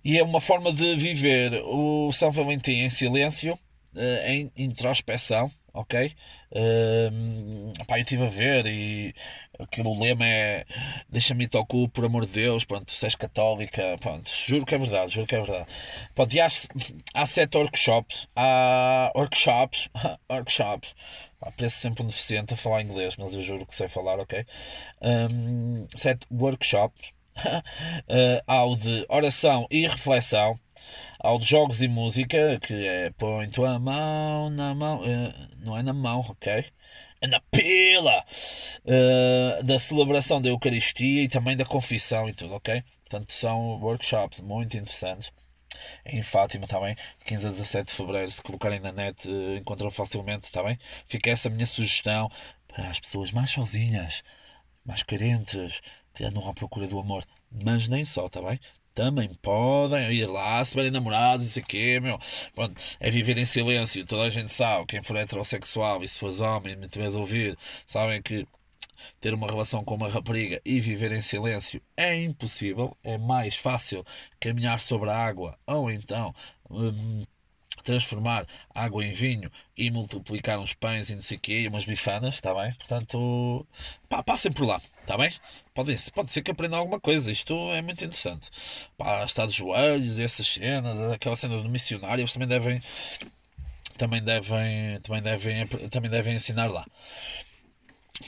e 0.03 0.17
é 0.17 0.23
uma 0.23 0.41
forma 0.41 0.73
de 0.73 0.95
viver 0.95 1.61
o 1.63 2.11
São 2.11 2.31
Valentim 2.31 2.83
em 2.83 2.89
silêncio, 2.89 3.53
uh, 3.53 4.27
em 4.27 4.51
introspeção, 4.57 5.51
ok? 5.73 6.13
Uh, 6.51 7.85
pá, 7.85 7.97
eu 7.97 8.03
estive 8.03 8.25
a 8.25 8.29
ver 8.29 8.65
e 8.65 9.13
aquele 9.59 9.97
lema 9.97 10.25
é 10.25 10.65
deixa-me 11.09 11.45
ir 11.45 11.49
cu, 11.67 11.87
por 11.89 12.05
amor 12.05 12.25
de 12.25 12.33
Deus, 12.33 12.65
pronto, 12.65 12.91
se 12.91 13.05
és 13.05 13.15
católica, 13.15 13.95
pronto, 13.99 14.29
juro 14.29 14.65
que 14.65 14.75
é 14.75 14.77
verdade, 14.77 15.13
juro 15.13 15.27
que 15.27 15.35
é 15.35 15.41
verdade. 15.41 15.67
Pronto, 16.13 16.33
e 16.33 16.41
há, 16.41 16.47
há 17.13 17.25
sete 17.25 17.57
workshops, 17.57 18.27
há 18.35 19.11
workshops, 19.15 19.89
workshops, 20.29 20.95
pá, 21.39 21.51
parece 21.55 21.77
sempre 21.77 22.03
um 22.03 22.07
deficiente 22.07 22.53
a 22.53 22.57
falar 22.57 22.81
inglês, 22.81 23.15
mas 23.17 23.33
eu 23.33 23.41
juro 23.41 23.65
que 23.65 23.75
sei 23.75 23.87
falar, 23.87 24.19
ok? 24.19 24.45
Um, 25.01 25.83
sete 25.95 26.27
workshops, 26.31 27.13
uh, 27.37 28.41
há 28.47 28.65
o 28.65 28.75
de 28.75 29.05
oração 29.09 29.67
e 29.71 29.87
reflexão, 29.87 30.57
ao 31.19 31.37
de 31.39 31.45
jogos 31.45 31.81
e 31.81 31.87
música, 31.87 32.59
que 32.59 32.87
é 32.87 33.11
põe 33.11 33.47
tua 33.49 33.79
mão 33.79 34.49
na 34.49 34.73
mão, 34.73 35.01
uh, 35.01 35.33
não 35.59 35.77
é 35.77 35.83
na 35.83 35.93
mão, 35.93 36.19
ok? 36.21 36.65
É 37.21 37.27
na 37.27 37.39
pila 37.51 38.25
uh, 38.85 39.63
da 39.63 39.77
celebração 39.77 40.41
da 40.41 40.49
Eucaristia 40.49 41.23
e 41.23 41.27
também 41.27 41.55
da 41.55 41.65
confissão 41.65 42.27
e 42.27 42.33
tudo, 42.33 42.55
ok? 42.55 42.83
Portanto, 43.07 43.31
são 43.31 43.79
workshops 43.81 44.41
muito 44.41 44.75
interessantes. 44.75 45.31
Em 46.05 46.21
Fátima 46.21 46.67
também, 46.67 46.95
15 47.25 47.47
a 47.47 47.49
17 47.51 47.91
de 47.91 47.97
Fevereiro, 47.97 48.31
se 48.31 48.41
colocarem 48.41 48.79
na 48.79 48.91
net, 48.91 49.27
uh, 49.27 49.55
encontram 49.57 49.91
facilmente, 49.91 50.45
está 50.45 50.63
bem? 50.63 50.77
Fica 51.05 51.29
essa 51.29 51.49
minha 51.49 51.67
sugestão 51.67 52.29
para 52.67 52.89
as 52.89 52.99
pessoas 52.99 53.31
mais 53.31 53.51
sozinhas, 53.51 54.23
mais 54.85 55.03
carentes, 55.03 55.81
que 56.13 56.23
andam 56.23 56.47
à 56.47 56.53
procura 56.53 56.87
do 56.87 56.99
amor, 56.99 57.25
mas 57.51 57.87
nem 57.87 58.05
só, 58.05 58.25
está 58.25 58.41
bem? 58.41 58.59
Também 58.93 59.29
podem 59.41 60.11
ir 60.11 60.25
lá, 60.25 60.63
se 60.63 60.75
verem 60.75 60.91
namorados, 60.91 61.47
isso 61.47 61.59
aqui, 61.59 61.99
meu. 61.99 62.19
Pronto, 62.53 62.81
é 62.99 63.09
viver 63.09 63.37
em 63.37 63.45
silêncio. 63.45 64.05
Toda 64.05 64.23
a 64.23 64.29
gente 64.29 64.51
sabe, 64.51 64.85
quem 64.87 65.01
for 65.01 65.15
heterossexual 65.15 66.03
e 66.03 66.07
se 66.07 66.19
fores 66.19 66.39
homem, 66.39 66.75
me 66.75 66.87
tiveres 66.87 67.15
a 67.15 67.19
ouvir, 67.19 67.57
sabem 67.85 68.21
que 68.21 68.45
ter 69.19 69.33
uma 69.33 69.47
relação 69.47 69.83
com 69.83 69.95
uma 69.95 70.09
rapariga 70.09 70.61
e 70.65 70.79
viver 70.79 71.11
em 71.11 71.21
silêncio 71.21 71.81
é 71.97 72.21
impossível. 72.21 72.95
É 73.03 73.17
mais 73.17 73.55
fácil 73.55 74.05
caminhar 74.39 74.79
sobre 74.79 75.09
a 75.09 75.17
água 75.17 75.57
ou 75.65 75.89
então. 75.89 76.33
Hum, 76.69 77.23
transformar 77.83 78.45
água 78.73 79.03
em 79.03 79.11
vinho 79.11 79.51
e 79.75 79.89
multiplicar 79.89 80.59
uns 80.59 80.73
pães 80.73 81.09
e 81.09 81.15
não 81.15 81.21
sei 81.21 81.37
o 81.37 81.39
quê, 81.39 81.61
e 81.61 81.67
umas 81.67 81.85
bifanas, 81.85 82.35
está 82.35 82.53
bem? 82.53 82.73
Portanto, 82.73 83.65
pá, 84.07 84.21
passem 84.23 84.51
por 84.51 84.65
lá, 84.65 84.79
está 85.11 85.17
bem? 85.17 85.33
Pode, 85.73 86.11
pode 86.11 86.31
ser 86.31 86.41
que 86.41 86.51
aprendam 86.51 86.79
alguma 86.79 86.99
coisa, 86.99 87.31
isto 87.31 87.53
é 87.73 87.81
muito 87.81 88.03
interessante. 88.03 88.49
Pá, 88.97 89.25
estar 89.25 89.45
de 89.45 89.51
joelhos, 89.53 90.19
essas 90.19 90.47
cenas, 90.47 91.11
aquela 91.11 91.35
cena 91.35 91.57
do 91.61 91.67
missionário, 91.67 92.21
eles 92.21 92.31
também 92.31 92.47
devem, 92.47 92.81
também 93.97 94.23
devem, 94.23 94.99
também 95.01 95.21
devem, 95.21 95.67
também 95.89 96.09
devem 96.09 96.35
ensinar 96.35 96.67
lá. 96.67 96.85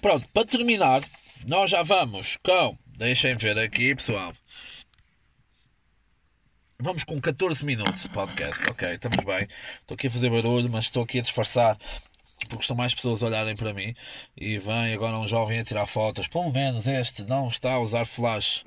Pronto, 0.02 0.28
para 0.34 0.46
terminar, 0.46 1.02
nós 1.48 1.70
já 1.70 1.84
vamos 1.84 2.38
com, 2.44 2.78
deixem 2.98 3.36
ver 3.38 3.58
aqui, 3.58 3.96
pessoal. 3.96 4.34
Vamos 6.80 7.06
com 7.06 7.22
14 7.22 7.64
minutos 7.64 8.04
de 8.04 8.10
podcast. 8.10 8.62
Ok, 8.70 8.90
estamos 8.94 9.24
bem. 9.24 9.48
Estou 9.80 9.96
aqui 9.96 10.08
a 10.08 10.12
fazer 10.12 10.30
barulho, 10.30 10.70
mas 10.70 10.86
estou 10.86 11.04
aqui 11.04 11.20
a 11.20 11.22
disfarçar 11.22 11.78
porque 12.48 12.62
estão 12.62 12.76
mais 12.76 12.94
pessoas 12.94 13.22
a 13.24 13.28
olharem 13.28 13.56
para 13.56 13.74
mim 13.74 13.94
e 14.36 14.58
vem 14.58 14.94
agora 14.94 15.18
um 15.18 15.28
jovem 15.28 15.60
a 15.60 15.64
tirar 15.64 15.86
fotos. 15.86 16.28
Pelo 16.28 16.52
menos 16.52 16.88
este 16.88 17.24
não 17.24 17.48
está 17.48 17.74
a 17.74 17.80
usar 17.80 18.06
flash 18.06 18.64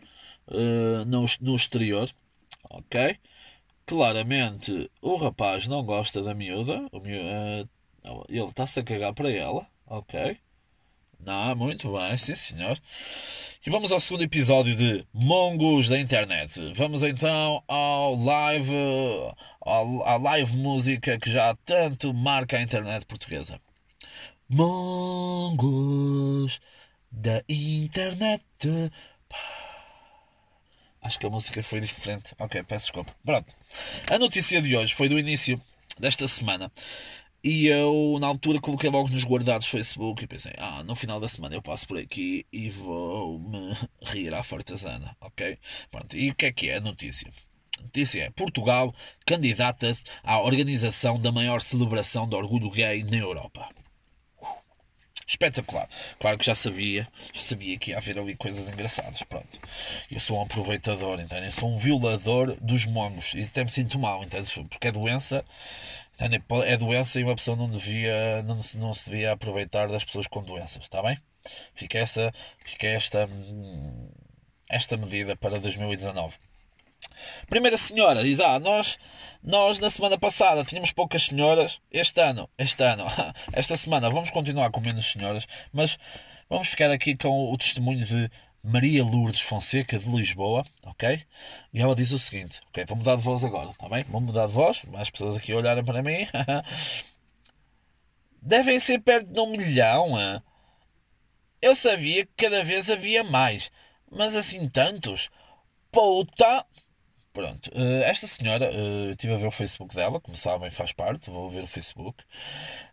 uh, 0.49 1.05
no, 1.07 1.27
no 1.41 1.57
exterior. 1.57 2.11
Ok? 2.71 3.19
Claramente 3.87 4.91
o 5.01 5.17
rapaz 5.17 5.69
não 5.69 5.83
gosta 5.85 6.23
da 6.23 6.35
miúda. 6.35 6.87
O 6.93 6.99
uh, 6.99 8.25
ele 8.29 8.45
está-se 8.45 8.81
a 8.81 8.85
cagar 8.85 9.13
para 9.13 9.31
ela. 9.31 9.67
Ok? 9.87 10.39
Não, 11.21 11.57
muito 11.57 11.93
bem, 11.93 12.17
sim 12.17 12.35
senhor. 12.35 12.79
E 13.67 13.71
vamos 13.71 13.91
ao 13.91 13.99
segundo 13.99 14.23
episódio 14.23 14.77
de 14.77 15.05
Mongos 15.13 15.89
da 15.89 15.99
Internet. 15.99 16.73
Vamos 16.75 17.03
então 17.03 17.63
ao 17.67 18.15
live, 18.15 18.73
à 20.05 20.17
live 20.17 20.57
música 20.57 21.19
que 21.19 21.31
já 21.31 21.55
tanto 21.65 22.15
marca 22.15 22.59
a 22.59 22.63
internet 22.63 23.05
portuguesa. 23.07 23.61
Mongos 24.49 25.67
da 27.11 27.43
internet. 27.49 28.45
Acho 31.03 31.19
que 31.19 31.27
a 31.27 31.31
música 31.31 31.61
foi 31.65 31.81
diferente. 31.81 32.33
Ok, 32.39 32.63
peço 32.63 32.87
desculpa. 32.87 33.13
Pronto. 33.25 33.53
A 34.09 34.17
notícia 34.21 34.63
de 34.63 34.77
hoje 34.77 34.95
foi 34.95 35.09
do 35.09 35.19
início 35.19 35.61
desta 35.99 36.29
semana. 36.29 36.71
E 37.43 37.67
eu, 37.67 38.19
na 38.21 38.29
altura, 38.29 38.61
coloquei 38.61 38.89
logo 38.89 39.09
nos 39.09 39.25
guardados 39.25 39.67
Facebook 39.67 40.23
e 40.23 40.29
pensei, 40.29 40.53
ah, 40.59 40.85
no 40.85 40.95
final 40.95 41.19
da 41.19 41.27
semana 41.27 41.57
eu 41.57 41.63
passo 41.63 41.85
por 41.89 41.99
aqui 41.99 42.47
e 42.53 42.71
vou-me 42.71 43.77
rir 44.07 44.33
à 44.33 44.45
fartazana, 44.45 45.17
ok? 45.21 45.59
Pronto, 45.91 46.17
e 46.17 46.31
o 46.31 46.35
que 46.37 46.47
é 46.47 46.53
que 46.53 46.69
é 46.69 46.77
a 46.77 46.81
notícia? 46.81 47.29
A 47.81 47.83
notícia 47.83 48.23
é, 48.23 48.31
Portugal 48.31 48.95
candidata-se 49.27 50.05
à 50.23 50.41
organização 50.41 51.19
da 51.19 51.33
maior 51.33 51.63
celebração 51.63 52.29
de 52.29 52.37
orgulho 52.37 52.71
gay 52.71 53.03
na 53.03 53.17
Europa 53.17 53.69
espetacular. 55.27 55.89
Claro 56.21 56.39
que 56.39 56.47
já 56.47 56.55
sabia, 56.55 57.09
já 57.33 57.41
sabia 57.41 57.77
que 57.79 57.91
ia 57.91 57.99
haver 57.99 58.19
ali 58.19 58.37
coisas 58.37 58.69
engraçadas. 58.69 59.23
Pronto. 59.23 59.59
Eu 60.11 60.21
sou 60.21 60.39
um 60.39 60.43
aproveitador, 60.43 61.21
entende? 61.21 61.47
Eu 61.47 61.53
sou 61.53 61.71
um 61.73 61.77
violador 61.77 62.57
dos 62.61 62.87
mongos 62.87 63.35
e 63.35 63.43
até 63.43 63.65
me 63.65 63.71
sinto 63.71 63.99
mal, 63.99 64.23
entende? 64.23 64.49
Porque 64.69 64.89
é 64.89 64.93
doença, 64.93 65.45
entende? 66.15 66.43
É 66.67 66.77
doença 66.77 67.19
e 67.19 67.25
uma 67.25 67.35
pessoa 67.35 67.57
não 67.57 67.69
devia, 67.69 68.43
não, 68.45 68.61
não 68.77 68.95
se 68.95 69.11
devia 69.11 69.33
aproveitar 69.33 69.89
das 69.89 70.05
pessoas 70.05 70.27
com 70.27 70.43
doenças, 70.43 70.85
está 70.85 71.03
bem? 71.03 71.19
Fica 71.75 71.99
essa, 71.99 72.33
fica 72.65 72.87
esta, 72.87 73.29
esta 74.69 74.97
medida 74.97 75.37
para 75.37 75.59
2019. 75.59 76.37
Primeira 77.49 77.77
senhora 77.77 78.23
diz: 78.23 78.41
Ah, 78.41 78.59
nós, 78.59 78.99
nós 79.43 79.79
na 79.79 79.91
semana 79.91 80.19
passada 80.19 80.65
tínhamos 80.65 80.93
poucas 80.93 81.25
senhoras. 81.25 81.81
Este 81.91 82.21
ano, 82.21 82.49
este 82.59 82.83
ano, 82.83 83.07
esta 83.53 83.77
semana 83.77 84.11
vamos 84.11 84.31
continuar 84.31 84.71
com 84.71 84.81
menos 84.81 85.11
senhoras, 85.11 85.47
mas 85.73 85.99
vamos 86.49 86.69
ficar 86.69 86.91
aqui 86.91 87.17
com 87.17 87.53
o 87.53 87.57
testemunho 87.57 88.05
de 88.05 88.31
Maria 88.63 89.05
Lourdes 89.05 89.41
Fonseca 89.41 89.97
de 89.97 90.11
Lisboa, 90.11 90.67
ok? 90.85 91.23
E 91.73 91.81
ela 91.81 91.95
diz 91.95 92.11
o 92.11 92.19
seguinte: 92.19 92.61
Ok, 92.69 92.85
vou 92.87 92.97
mudar 92.97 93.17
de 93.17 93.23
voz 93.23 93.45
agora, 93.45 93.71
está 93.71 93.89
bem? 93.89 94.05
Vou 94.05 94.21
mudar 94.21 94.49
de 94.49 94.53
voz, 94.53 94.83
mais 94.91 95.09
pessoas 95.09 95.37
aqui 95.37 95.55
olharem 95.55 95.85
para 95.85 96.03
mim. 96.03 96.27
Devem 98.43 98.79
ser 98.81 99.01
perto 99.01 99.33
de 99.33 99.41
um 99.41 99.51
milhão. 99.51 100.21
Hein? 100.21 100.43
Eu 101.63 101.75
sabia 101.75 102.27
que 102.27 102.33
cada 102.37 102.63
vez 102.65 102.91
havia 102.91 103.25
mais, 103.25 103.71
mas 104.11 104.35
assim 104.35 104.69
tantos. 104.69 105.31
Puta! 105.91 106.67
Pronto, 107.37 107.71
uh, 107.75 108.03
esta 108.05 108.27
senhora, 108.27 108.71
uh, 108.71 109.11
estive 109.11 109.35
a 109.35 109.37
ver 109.37 109.47
o 109.47 109.51
Facebook 109.51 109.95
dela, 109.95 110.19
como 110.19 110.35
sabem, 110.35 110.71
faz 110.71 110.91
parte, 110.91 111.29
vou 111.29 111.51
ver 111.51 111.65
o 111.65 111.67
Facebook. 111.67 112.25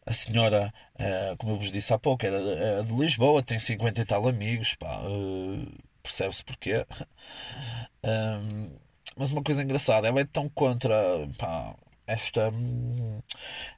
A 0.05 0.11
senhora, 0.11 0.73
uh, 0.95 1.37
como 1.37 1.53
eu 1.53 1.57
vos 1.57 1.71
disse 1.71 1.93
há 1.93 1.97
pouco, 1.97 2.25
era 2.25 2.83
de 2.83 2.93
Lisboa, 2.93 3.41
tem 3.41 3.57
50 3.57 4.01
e 4.01 4.05
tal 4.05 4.27
amigos, 4.27 4.75
pá, 4.75 4.99
percebe-se 6.03 6.43
porquê. 6.43 6.85
mas 9.15 9.31
uma 9.31 9.41
coisa 9.41 9.63
engraçada, 9.63 10.09
ela 10.09 10.19
é 10.19 10.25
tão 10.25 10.49
contra 10.49 10.93
pá, 11.37 11.73
esta, 12.05 12.51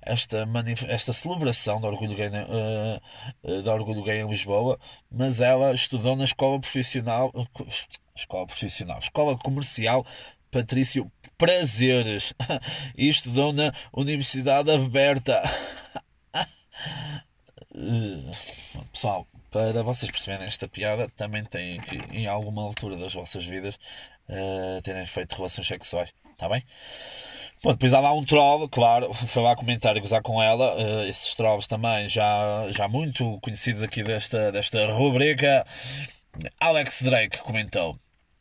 esta, 0.02 0.48
esta 0.88 1.14
celebração 1.14 1.80
do 1.80 1.86
orgulho, 1.86 2.16
gay, 2.16 2.32
do 3.62 3.70
orgulho 3.70 4.04
gay 4.04 4.22
em 4.22 4.28
Lisboa, 4.28 4.80
mas 5.12 5.42
ela 5.42 5.76
estudou 5.76 6.16
na 6.16 6.24
escola 6.24 6.60
profissional, 6.60 7.32
escola 8.16 8.48
profissional, 8.48 8.98
escola 8.98 9.38
comercial 9.38 10.06
Patrício 10.56 11.12
Prazeres 11.38 12.34
estudou 12.98 13.52
na 13.52 13.74
Universidade 13.92 14.72
Aberta. 14.72 15.44
Pessoal, 18.90 19.28
para 19.52 19.84
vocês 19.84 20.10
perceberem 20.10 20.48
esta 20.48 20.66
piada, 20.66 21.10
também 21.18 21.44
têm 21.44 21.82
que, 21.82 21.98
em 22.10 22.26
alguma 22.26 22.62
altura 22.62 22.96
das 22.96 23.14
vossas 23.14 23.44
vidas, 23.44 23.76
uh, 24.30 24.82
terem 24.82 25.06
feito 25.06 25.36
relações 25.36 25.68
sexuais. 25.68 26.14
Está 26.32 26.48
bem? 26.48 26.64
Bom, 27.62 27.72
depois 27.72 27.94
há 27.94 28.00
lá 28.00 28.14
um 28.14 28.24
troll, 28.24 28.70
claro, 28.70 29.12
foi 29.14 29.44
lá 29.44 29.58
comentar 29.58 29.98
e 29.98 30.00
gozar 30.00 30.22
com 30.22 30.42
ela. 30.42 30.74
Uh, 30.78 31.04
esses 31.04 31.36
trolls 31.36 31.68
também 31.68 32.08
já, 32.08 32.72
já 32.72 32.88
muito 32.88 33.38
conhecidos 33.42 33.84
aqui 33.84 34.04
desta, 34.04 34.54
desta 34.54 34.88
rubrica. 34.88 35.66
Alex 36.62 37.02
Drake 37.02 37.40
comentou: 37.40 38.00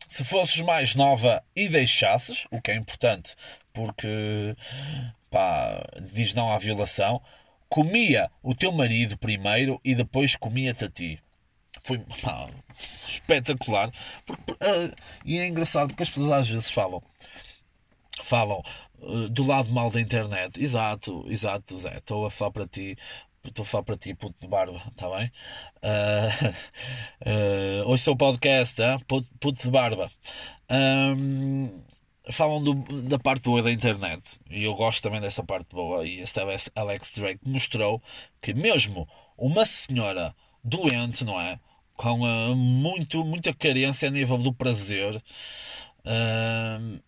se 0.08 0.24
fosses 0.24 0.60
mais 0.62 0.94
nova 0.94 1.42
e 1.54 1.68
deixasses, 1.68 2.44
o 2.50 2.60
que 2.60 2.70
é 2.70 2.74
importante 2.74 3.34
porque 3.74 4.56
pá, 5.30 5.84
diz 6.00 6.32
não 6.32 6.50
à 6.50 6.56
violação, 6.56 7.20
comia 7.68 8.30
o 8.42 8.54
teu 8.54 8.72
marido 8.72 9.18
primeiro 9.18 9.78
e 9.84 9.94
depois 9.94 10.36
comia-te 10.36 10.84
a 10.84 10.88
ti. 10.88 11.20
Foi 11.82 11.98
pá, 12.22 12.48
espetacular. 13.04 13.92
Porque, 14.24 14.52
uh, 14.52 14.94
e 15.24 15.38
é 15.38 15.46
engraçado 15.46 15.88
porque 15.88 16.04
as 16.04 16.08
pessoas 16.08 16.30
às 16.30 16.48
vezes 16.48 16.70
falam. 16.70 17.02
Falam 18.22 18.62
uh, 19.00 19.28
do 19.28 19.44
lado 19.44 19.72
mal 19.72 19.90
da 19.90 20.00
internet. 20.00 20.62
Exato, 20.62 21.26
exato, 21.28 21.76
Zé. 21.76 21.96
Estou 21.96 22.24
a 22.24 22.30
falar 22.30 22.52
para 22.52 22.66
ti 22.68 22.96
estou 23.48 23.62
a 23.62 23.66
falar 23.66 23.84
para 23.84 23.96
ti, 23.96 24.14
puto 24.14 24.40
de 24.40 24.46
barba, 24.46 24.80
está 24.90 25.08
bem? 25.10 25.30
Uh, 25.82 26.48
uh, 27.86 27.90
hoje 27.90 28.02
sou 28.02 28.16
podcast, 28.16 28.80
puto, 29.06 29.28
puto 29.38 29.62
de 29.62 29.70
barba. 29.70 30.10
Um, 30.70 31.82
falam 32.30 32.62
do, 32.62 32.74
da 33.02 33.18
parte 33.18 33.44
boa 33.44 33.62
da 33.62 33.70
internet 33.70 34.40
e 34.50 34.64
eu 34.64 34.74
gosto 34.74 35.02
também 35.02 35.20
dessa 35.20 35.42
parte 35.42 35.74
boa. 35.74 36.06
E 36.06 36.20
este 36.20 36.40
Alex 36.74 37.12
Drake 37.16 37.40
mostrou 37.46 38.02
que, 38.40 38.54
mesmo 38.54 39.08
uma 39.36 39.66
senhora 39.66 40.34
doente, 40.62 41.24
não 41.24 41.40
é? 41.40 41.60
Com 41.96 42.22
uh, 42.22 42.56
muito, 42.56 43.24
muita 43.24 43.52
carência 43.54 44.08
a 44.08 44.10
nível 44.10 44.38
do 44.38 44.52
prazer. 44.52 45.22
Uh, 46.00 47.00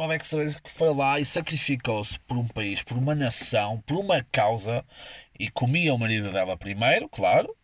o 0.00 0.02
Alex 0.02 0.30
que 0.64 0.70
foi 0.70 0.94
lá 0.94 1.20
e 1.20 1.26
sacrificou-se 1.26 2.18
por 2.20 2.38
um 2.38 2.48
país, 2.48 2.82
por 2.82 2.96
uma 2.96 3.14
nação, 3.14 3.82
por 3.86 3.98
uma 3.98 4.24
causa 4.32 4.82
e 5.38 5.50
comia 5.50 5.94
o 5.94 5.98
marido 5.98 6.32
dela 6.32 6.56
primeiro, 6.56 7.06
claro, 7.06 7.54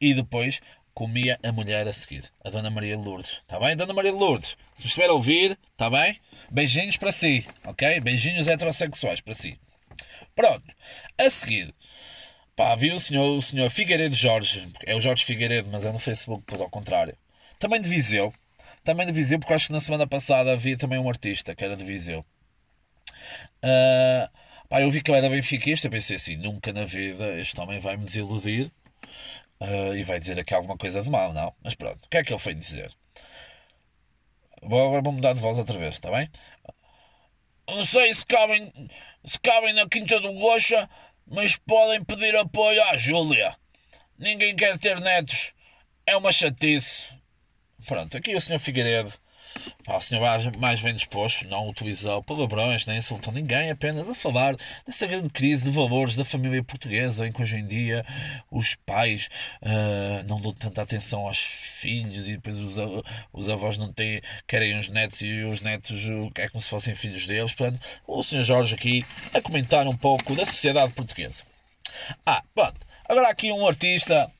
e 0.00 0.14
depois 0.14 0.60
comia 0.94 1.38
a 1.42 1.50
mulher 1.50 1.88
a 1.88 1.92
seguir, 1.92 2.24
a 2.44 2.50
Dona 2.50 2.70
Maria 2.70 2.96
Lourdes. 2.96 3.40
Está 3.40 3.58
bem, 3.58 3.76
Dona 3.76 3.92
Maria 3.92 4.12
Lourdes? 4.12 4.56
Se 4.74 4.82
me 4.82 4.86
estiver 4.86 5.10
a 5.10 5.12
ouvir, 5.12 5.58
está 5.72 5.90
bem? 5.90 6.20
Beijinhos 6.48 6.96
para 6.96 7.10
si, 7.10 7.44
ok? 7.64 8.00
Beijinhos 8.00 8.46
heterossexuais 8.46 9.20
para 9.20 9.34
si. 9.34 9.58
Pronto, 10.36 10.72
a 11.18 11.28
seguir. 11.28 11.74
Pá, 12.54 12.76
vi 12.76 12.92
o 12.92 13.00
senhor, 13.00 13.36
o 13.36 13.42
senhor 13.42 13.68
Figueiredo 13.68 14.14
Jorge, 14.14 14.72
é 14.86 14.94
o 14.94 15.00
Jorge 15.00 15.24
Figueiredo, 15.24 15.68
mas 15.72 15.84
é 15.84 15.90
no 15.90 15.98
Facebook, 15.98 16.44
depois 16.46 16.60
ao 16.60 16.70
contrário. 16.70 17.16
Também 17.58 17.80
de 17.80 17.88
Viseu, 17.88 18.32
também 18.88 19.06
de 19.06 19.12
Viseu, 19.12 19.38
porque 19.38 19.52
acho 19.52 19.66
que 19.66 19.72
na 19.74 19.80
semana 19.80 20.06
passada 20.06 20.50
havia 20.50 20.74
também 20.74 20.98
um 20.98 21.06
artista 21.10 21.54
que 21.54 21.62
era 21.62 21.76
de 21.76 21.84
Viseu. 21.84 22.24
Uh, 23.62 24.26
pá, 24.66 24.80
eu 24.80 24.90
vi 24.90 25.02
que 25.02 25.10
ele 25.10 25.18
era 25.18 25.28
benfiquista, 25.28 25.90
pensei 25.90 26.16
assim, 26.16 26.36
nunca 26.36 26.72
na 26.72 26.86
vida 26.86 27.38
este 27.38 27.60
homem 27.60 27.78
vai 27.80 27.98
me 27.98 28.06
desiludir 28.06 28.72
uh, 29.60 29.94
e 29.94 30.02
vai 30.04 30.18
dizer 30.18 30.40
aqui 30.40 30.54
alguma 30.54 30.78
coisa 30.78 31.02
de 31.02 31.10
mal, 31.10 31.34
não? 31.34 31.54
Mas 31.62 31.74
pronto, 31.74 32.02
o 32.02 32.08
que 32.08 32.16
é 32.16 32.24
que 32.24 32.32
ele 32.32 32.38
foi 32.40 32.54
dizer? 32.54 32.90
Vou, 34.62 34.86
agora 34.86 35.02
vou 35.02 35.12
mudar 35.12 35.34
de 35.34 35.40
voz 35.40 35.58
outra 35.58 35.78
vez, 35.78 35.96
está 35.96 36.10
bem? 36.10 36.30
Não 37.68 37.84
sei 37.84 38.14
se 38.14 38.24
cabem, 38.24 38.72
se 39.22 39.38
cabem 39.38 39.74
na 39.74 39.86
Quinta 39.86 40.18
do 40.18 40.32
Gocha, 40.32 40.88
mas 41.26 41.56
podem 41.56 42.02
pedir 42.02 42.34
apoio 42.36 42.82
à 42.84 42.96
Júlia. 42.96 43.54
Ninguém 44.18 44.56
quer 44.56 44.78
ter 44.78 44.98
netos. 44.98 45.52
É 46.06 46.16
uma 46.16 46.32
chatice. 46.32 47.17
Pronto, 47.86 48.16
aqui 48.16 48.34
o 48.34 48.40
Sr. 48.40 48.58
Figueiredo, 48.58 49.12
pá, 49.84 49.96
o 49.96 50.00
senhor 50.00 50.20
mais, 50.20 50.44
mais 50.56 50.80
bem 50.80 50.92
disposto, 50.92 51.46
não 51.46 51.68
utilizou 51.68 52.22
palavrões, 52.22 52.84
nem 52.86 52.98
insultou 52.98 53.32
ninguém, 53.32 53.70
apenas 53.70 54.08
a 54.08 54.14
falar 54.14 54.56
dessa 54.84 55.06
grande 55.06 55.30
crise 55.30 55.64
de 55.64 55.70
valores 55.70 56.16
da 56.16 56.24
família 56.24 56.62
portuguesa, 56.62 57.26
em 57.26 57.32
que 57.32 57.40
hoje 57.40 57.56
em 57.56 57.66
dia 57.66 58.04
os 58.50 58.74
pais 58.74 59.28
uh, 59.62 60.26
não 60.26 60.40
dão 60.40 60.52
tanta 60.52 60.82
atenção 60.82 61.26
aos 61.26 61.38
filhos 61.38 62.26
e 62.26 62.32
depois 62.32 62.58
os, 62.58 62.74
os 63.32 63.48
avós 63.48 63.78
não 63.78 63.92
têm, 63.92 64.20
querem 64.46 64.76
os 64.78 64.88
netos 64.88 65.22
e 65.22 65.44
os 65.44 65.60
netos 65.60 66.02
é 66.34 66.48
como 66.48 66.60
se 66.60 66.68
fossem 66.68 66.94
filhos 66.96 67.26
deles. 67.26 67.52
Portanto, 67.52 67.80
o 68.06 68.22
Sr. 68.22 68.42
Jorge 68.42 68.74
aqui 68.74 69.06
a 69.32 69.40
comentar 69.40 69.86
um 69.86 69.96
pouco 69.96 70.34
da 70.34 70.44
sociedade 70.44 70.92
portuguesa. 70.92 71.44
Ah, 72.26 72.42
pronto, 72.54 72.86
agora 73.08 73.28
aqui 73.28 73.52
um 73.52 73.66
artista, 73.66 74.30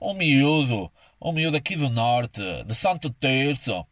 um 0.00 0.14
miúdo 0.14 0.90
um 1.20 1.32
miúdo 1.32 1.56
aqui 1.56 1.76
do 1.76 1.88
norte, 1.88 2.42
de 2.64 2.74
Santo 2.74 3.10
Terço, 3.10 3.84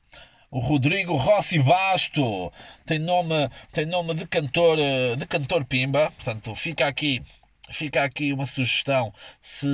o 0.51 0.61
Rodrigo 0.61 1.17
Rossi 1.17 1.59
Basto, 1.59 2.53
tem 2.87 2.99
nome, 2.99 3.49
tem 3.73 3.87
nome 3.87 4.15
de 4.15 4.27
cantor, 4.27 4.79
de 5.17 5.27
cantor 5.27 5.65
Pimba, 5.65 6.11
portanto 6.13 6.55
fica 6.55 6.87
aqui, 6.87 7.23
fica 7.71 8.05
aqui 8.05 8.33
uma 8.33 8.47
sugestão 8.47 9.13
se 9.41 9.67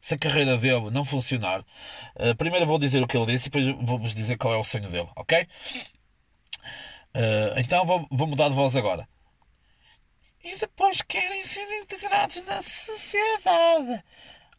se 0.00 0.14
a 0.14 0.18
carreira 0.18 0.56
dele 0.56 0.90
não 0.90 1.04
funcionar, 1.04 1.60
uh, 1.60 2.34
primeiro 2.36 2.66
vou 2.66 2.78
dizer 2.78 3.02
o 3.02 3.06
que 3.06 3.16
ele 3.16 3.26
disse 3.26 3.48
e 3.48 3.50
depois 3.50 3.86
vou-vos 3.86 4.14
dizer 4.14 4.38
qual 4.38 4.54
é 4.54 4.56
o 4.56 4.64
sonho 4.64 4.88
dele, 4.88 5.08
ok? 5.16 5.46
Uh, 7.14 7.58
então 7.58 7.84
vou, 7.84 8.06
vou 8.10 8.26
mudar 8.26 8.48
de 8.48 8.54
voz 8.54 8.74
agora. 8.74 9.06
E 10.42 10.56
depois 10.56 11.02
querem 11.02 11.44
ser 11.44 11.66
integrados 11.80 12.42
na 12.46 12.62
sociedade 12.62 14.02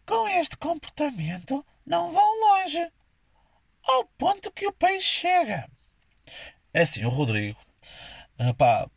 com 0.09 0.27
este 0.27 0.57
comportamento 0.57 1.63
não 1.85 2.11
vão 2.11 2.39
longe. 2.41 2.91
Ao 3.83 4.03
ponto 4.17 4.51
que 4.51 4.65
o 4.65 4.73
país 4.73 5.03
chega. 5.03 5.69
É 6.73 6.81
assim, 6.81 7.05
o 7.05 7.09
Rodrigo. 7.09 7.59
Uh, 8.39 8.53
pá, 8.55 8.89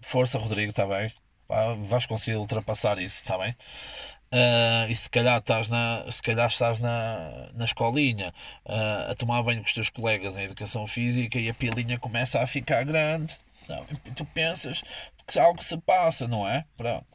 força, 0.00 0.36
Rodrigo, 0.36 0.70
está 0.70 0.84
bem? 0.84 1.12
Pá, 1.46 1.74
vais 1.74 2.06
conseguir 2.06 2.36
ultrapassar 2.36 2.98
isso, 2.98 3.22
está 3.22 3.38
bem? 3.38 3.52
Uh, 4.32 4.90
e 4.90 4.96
se 4.96 5.08
calhar 5.08 5.38
estás 5.38 5.68
na, 5.68 6.04
se 6.10 6.20
calhar 6.20 6.48
estás 6.48 6.80
na, 6.80 7.50
na 7.54 7.64
escolinha 7.64 8.34
uh, 8.66 9.12
a 9.12 9.14
tomar 9.14 9.42
banho 9.42 9.60
com 9.60 9.66
os 9.66 9.72
teus 9.72 9.88
colegas 9.88 10.36
em 10.36 10.42
educação 10.42 10.86
física 10.88 11.38
e 11.38 11.48
a 11.48 11.54
pilinha 11.54 11.98
começa 12.00 12.42
a 12.42 12.46
ficar 12.48 12.84
grande. 12.84 13.38
Não, 13.68 13.84
tu 14.14 14.24
pensas 14.24 14.82
que 15.24 15.38
algo 15.38 15.62
se 15.62 15.78
passa, 15.78 16.26
não 16.26 16.46
é? 16.48 16.64
Pronto. 16.76 17.06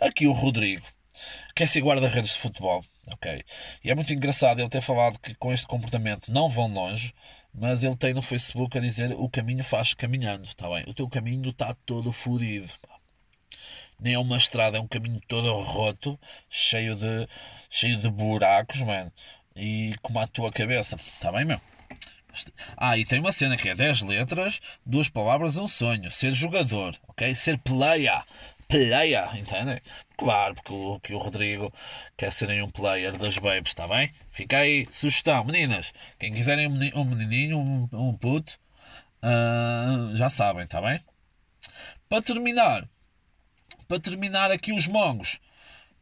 Aqui 0.00 0.26
o 0.26 0.32
Rodrigo 0.32 0.86
quer 1.54 1.68
ser 1.68 1.80
guarda-redes 1.80 2.32
de 2.32 2.38
futebol, 2.38 2.84
ok? 3.08 3.44
E 3.82 3.90
é 3.90 3.94
muito 3.94 4.12
engraçado 4.12 4.60
ele 4.60 4.68
ter 4.68 4.80
falado 4.80 5.18
que 5.18 5.34
com 5.34 5.52
este 5.52 5.66
comportamento 5.66 6.32
não 6.32 6.48
vão 6.48 6.66
longe, 6.72 7.14
mas 7.52 7.84
ele 7.84 7.96
tem 7.96 8.12
no 8.12 8.22
Facebook 8.22 8.76
a 8.76 8.80
dizer 8.80 9.12
o 9.12 9.28
caminho 9.28 9.62
faz 9.62 9.94
caminhando, 9.94 10.44
está 10.44 10.68
bem? 10.68 10.84
O 10.88 10.94
teu 10.94 11.08
caminho 11.08 11.50
está 11.50 11.74
todo 11.86 12.12
fodido. 12.12 12.72
Nem 14.00 14.14
é 14.14 14.18
uma 14.18 14.36
estrada, 14.36 14.76
é 14.76 14.80
um 14.80 14.88
caminho 14.88 15.20
todo 15.28 15.52
roto, 15.52 16.18
cheio 16.50 16.96
de, 16.96 17.28
cheio 17.70 17.96
de 17.96 18.10
buracos, 18.10 18.80
mano. 18.80 19.12
E 19.54 19.94
como 20.02 20.18
a 20.18 20.26
tua 20.26 20.50
cabeça. 20.50 20.96
Está 20.96 21.30
bem, 21.30 21.44
meu? 21.44 21.60
Ah, 22.76 22.98
e 22.98 23.04
tem 23.04 23.20
uma 23.20 23.30
cena 23.30 23.56
que 23.56 23.68
é 23.68 23.74
10 23.74 24.02
letras, 24.02 24.60
duas 24.84 25.08
palavras, 25.08 25.56
um 25.56 25.68
sonho. 25.68 26.10
Ser 26.10 26.32
jogador, 26.32 26.98
ok? 27.06 27.32
Ser 27.34 27.58
player. 27.58 28.24
Player, 28.74 29.36
entendem? 29.36 29.80
Claro, 30.16 30.56
porque 30.56 30.72
o, 30.72 30.98
que 30.98 31.14
o 31.14 31.18
Rodrigo 31.18 31.72
quer 32.16 32.32
serem 32.32 32.60
um 32.60 32.68
player 32.68 33.16
das 33.16 33.38
babes, 33.38 33.70
está 33.70 33.86
bem? 33.86 34.12
Fica 34.30 34.58
aí, 34.58 34.88
sugestão, 34.90 35.44
meninas. 35.44 35.92
Quem 36.18 36.32
quiserem 36.32 36.66
um 36.66 37.04
menininho, 37.04 37.56
um, 37.56 37.88
um 37.92 38.12
puto, 38.14 38.58
uh, 39.22 40.16
já 40.16 40.28
sabem, 40.28 40.64
está 40.64 40.82
bem? 40.82 41.00
Para 42.08 42.20
terminar, 42.20 42.88
para 43.86 44.00
terminar 44.00 44.50
aqui 44.50 44.72
os 44.72 44.88
mongos. 44.88 45.38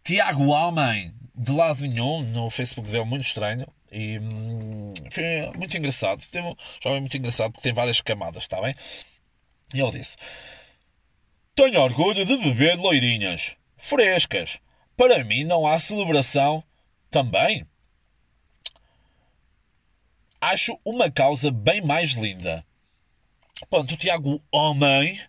Tiago 0.03 0.47
Homem, 0.47 1.13
de 1.35 1.53
lado 1.53 1.83
nenhum, 1.83 2.23
no 2.23 2.49
Facebook 2.49 2.91
deu 2.91 3.05
muito 3.05 3.27
estranho. 3.27 3.67
E 3.91 4.19
hum, 4.19 4.89
foi 5.11 5.53
muito 5.59 5.77
engraçado. 5.77 6.27
Teve 6.27 6.47
um 6.47 6.57
jovem 6.83 7.01
muito 7.01 7.19
engraçado 7.19 7.53
porque 7.53 7.65
tem 7.65 7.75
várias 7.75 8.01
camadas, 8.01 8.45
está 8.45 8.63
bem? 8.63 8.75
E 9.75 9.81
ele 9.81 9.91
disse: 9.91 10.17
Tenho 11.55 11.81
orgulho 11.81 12.25
de 12.25 12.37
beber 12.37 12.79
loirinhas 12.79 13.57
frescas. 13.77 14.59
Para 14.97 15.23
mim 15.23 15.45
não 15.45 15.67
há 15.67 15.79
celebração 15.79 16.65
também. 17.11 17.67
Acho 20.41 20.79
uma 20.85 21.11
causa 21.11 21.51
bem 21.51 21.83
mais 21.83 22.13
linda. 22.13 22.65
Pronto, 23.69 23.95
o 23.95 23.97
Tiago 23.97 24.43
Homem 24.51 25.21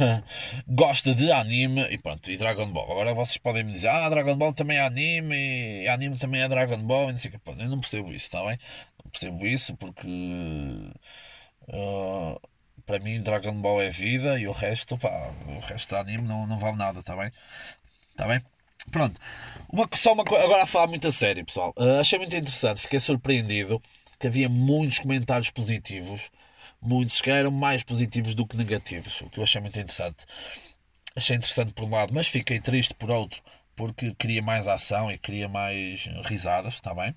gosta 0.66 1.14
de 1.14 1.30
anime 1.30 1.82
e 1.90 1.98
pronto, 1.98 2.30
e 2.30 2.36
Dragon 2.36 2.66
Ball. 2.66 2.90
Agora 2.90 3.14
vocês 3.14 3.36
podem 3.36 3.62
me 3.62 3.72
dizer, 3.72 3.88
ah, 3.88 4.08
Dragon 4.08 4.36
Ball 4.36 4.52
também 4.52 4.78
é 4.78 4.80
anime 4.80 5.82
e 5.84 5.88
anime 5.88 6.16
também 6.18 6.42
é 6.42 6.48
Dragon 6.48 6.78
Ball 6.78 7.10
e 7.10 7.12
não 7.12 7.18
sei 7.18 7.28
o 7.28 7.32
que. 7.32 7.38
Pronto, 7.38 7.62
eu 7.62 7.68
não 7.68 7.80
percebo 7.80 8.08
isso, 8.08 8.26
está 8.26 8.44
bem? 8.44 8.58
Não 9.04 9.10
percebo 9.10 9.46
isso 9.46 9.76
porque 9.76 10.08
uh, 11.68 12.40
para 12.86 12.98
mim 12.98 13.20
Dragon 13.20 13.54
Ball 13.54 13.82
é 13.82 13.90
vida 13.90 14.38
e 14.38 14.46
o 14.46 14.52
resto, 14.52 14.96
pá, 14.98 15.32
o 15.46 15.58
resto 15.60 15.90
do 15.90 15.96
anime 15.96 16.26
não, 16.26 16.46
não 16.46 16.58
vale 16.58 16.76
nada, 16.76 17.00
está 17.00 17.16
bem? 17.16 17.30
Está 18.10 18.26
bem? 18.26 18.40
Pronto, 18.90 19.20
uma, 19.70 19.88
só 19.94 20.12
uma 20.12 20.24
coisa, 20.24 20.44
agora 20.44 20.62
a 20.62 20.66
falar 20.66 20.86
muito 20.86 21.06
a 21.06 21.12
sério, 21.12 21.44
pessoal. 21.44 21.74
Uh, 21.76 22.00
achei 22.00 22.18
muito 22.18 22.34
interessante, 22.34 22.80
fiquei 22.80 23.00
surpreendido 23.00 23.82
que 24.18 24.26
havia 24.26 24.48
muitos 24.48 24.98
comentários 24.98 25.50
positivos 25.50 26.30
muitos 26.80 27.20
que 27.20 27.30
eram 27.30 27.50
mais 27.50 27.82
positivos 27.82 28.34
do 28.34 28.46
que 28.46 28.56
negativos, 28.56 29.20
o 29.20 29.30
que 29.30 29.38
eu 29.38 29.44
achei 29.44 29.60
muito 29.60 29.78
interessante. 29.78 30.24
Achei 31.14 31.36
interessante 31.36 31.72
por 31.72 31.84
um 31.84 31.90
lado, 31.90 32.14
mas 32.14 32.28
fiquei 32.28 32.60
triste 32.60 32.94
por 32.94 33.10
outro, 33.10 33.42
porque 33.74 34.14
queria 34.14 34.42
mais 34.42 34.68
ação 34.68 35.10
e 35.10 35.18
queria 35.18 35.48
mais 35.48 36.08
risadas, 36.24 36.74
está 36.74 36.94
bem? 36.94 37.14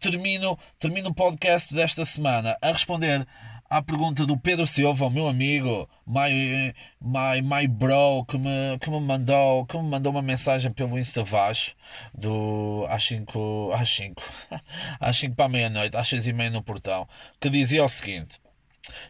Termino, 0.00 0.58
termino 0.78 1.10
o 1.10 1.14
podcast 1.14 1.72
desta 1.72 2.04
semana 2.04 2.56
a 2.60 2.72
responder 2.72 3.26
à 3.68 3.82
pergunta 3.82 4.24
do 4.24 4.36
Pedro 4.36 4.66
Silva, 4.66 5.06
o 5.06 5.10
meu 5.10 5.28
amigo, 5.28 5.88
my, 6.06 6.74
my, 7.00 7.42
my 7.42 7.68
bro, 7.68 8.24
que 8.24 8.38
me, 8.38 8.78
que 8.80 8.90
me 8.90 9.00
mandou 9.00 9.66
que 9.66 9.76
me 9.76 9.82
mandou 9.82 10.12
uma 10.12 10.22
mensagem 10.22 10.72
pelo 10.72 10.98
Insta 10.98 11.22
Vaz 11.22 11.76
do 12.14 12.86
às 12.88 13.04
5 13.04 13.72
às 13.74 13.90
5 13.90 14.22
às 14.98 15.16
5 15.18 15.34
para 15.36 15.48
meia-noite, 15.48 15.96
às 15.96 16.08
6 16.08 16.28
e 16.28 16.32
meia 16.32 16.50
no 16.50 16.62
portão, 16.62 17.06
que 17.38 17.50
dizia 17.50 17.84
o 17.84 17.88
seguinte: 17.88 18.40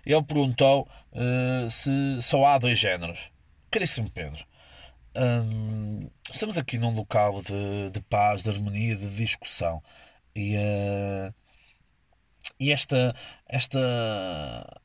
ele 0.04 0.22
perguntou 0.24 0.88
uh, 1.12 1.70
se 1.70 2.20
só 2.22 2.44
há 2.44 2.58
dois 2.58 2.78
géneros. 2.78 3.30
Caríssimo 3.70 4.10
Pedro, 4.10 4.44
um, 5.14 6.10
estamos 6.32 6.58
aqui 6.58 6.78
num 6.78 6.90
local 6.90 7.42
de, 7.42 7.90
de 7.92 8.00
paz, 8.00 8.42
de 8.42 8.50
harmonia, 8.50 8.96
de 8.96 9.08
discussão 9.08 9.82
e. 10.34 10.56
Uh, 10.56 11.34
e 12.58 12.72
esta, 12.72 13.14
esta, 13.46 13.78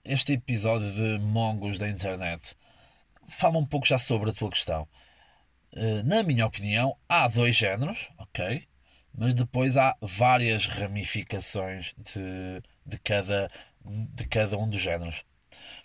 este 0.04 0.34
episódio 0.34 0.92
de 0.92 1.20
Mongos 1.20 1.78
da 1.78 1.90
internet 1.90 2.56
fala 3.28 3.58
um 3.58 3.66
pouco 3.66 3.88
já 3.88 3.98
sobre 4.00 4.30
a 4.30 4.34
tua 4.34 4.50
questão. 4.50 4.88
Eh, 5.76 6.04
na 6.04 6.24
minha 6.24 6.46
opinião, 6.46 6.96
há 7.10 7.28
dois 7.28 7.56
géneros, 7.56 8.10
ok? 8.18 8.68
Mas 9.16 9.34
depois 9.34 9.78
há 9.78 9.96
várias 10.02 10.66
ramificações 10.66 11.94
de, 11.98 12.62
de, 12.86 12.98
cada, 13.00 13.50
de 13.84 14.26
cada 14.28 14.58
um 14.58 14.70
dos 14.70 14.82
géneros. 14.82 15.24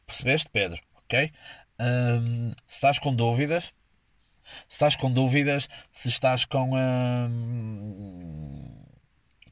Percebeste, 0.07 0.49
Pedro? 0.51 0.81
Ok? 1.05 1.33
Um, 1.81 2.51
se 2.67 2.75
estás 2.75 2.99
com 2.99 3.15
dúvidas, 3.15 3.75
se 4.67 4.75
estás 4.75 4.97
com 4.97 5.13
dúvidas, 5.13 5.69
se 5.93 6.09
estás 6.09 6.45
com. 6.45 6.71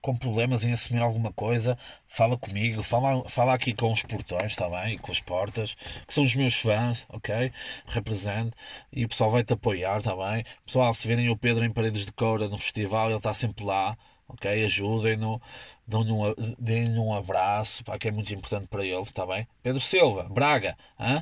Com 0.06 0.14
problemas 0.14 0.62
em 0.62 0.72
assumir 0.72 1.00
alguma 1.02 1.32
coisa, 1.32 1.76
fala 2.06 2.38
comigo, 2.38 2.80
fala, 2.80 3.28
fala 3.28 3.52
aqui 3.52 3.74
com 3.74 3.92
os 3.92 4.02
portões, 4.02 4.52
está 4.52 4.68
bem? 4.68 4.94
E 4.94 4.98
com 4.98 5.10
as 5.10 5.18
portas, 5.18 5.74
que 6.06 6.14
são 6.14 6.22
os 6.22 6.32
meus 6.32 6.54
fãs, 6.54 7.04
ok? 7.08 7.50
Represente. 7.88 8.54
E 8.92 9.04
o 9.04 9.08
pessoal 9.08 9.32
vai-te 9.32 9.52
apoiar, 9.52 9.98
está 9.98 10.14
bem? 10.14 10.44
Pessoal, 10.64 10.94
se 10.94 11.08
virem 11.08 11.28
o 11.28 11.36
Pedro 11.36 11.64
em 11.64 11.72
Paredes 11.72 12.06
de 12.06 12.12
Coura 12.12 12.48
no 12.48 12.56
festival, 12.56 13.08
ele 13.08 13.16
está 13.16 13.34
sempre 13.34 13.64
lá, 13.64 13.98
ok? 14.28 14.64
Ajudem-no, 14.66 15.42
dêem-lhe 15.84 16.12
um, 16.12 16.34
deem 16.56 16.98
um 17.00 17.12
abraço, 17.12 17.82
pá, 17.82 17.98
que 17.98 18.06
é 18.06 18.12
muito 18.12 18.32
importante 18.32 18.68
para 18.68 18.84
ele, 18.84 19.02
está 19.02 19.26
bem? 19.26 19.44
Pedro 19.60 19.80
Silva, 19.80 20.28
Braga, 20.30 20.76
hã? 21.00 21.20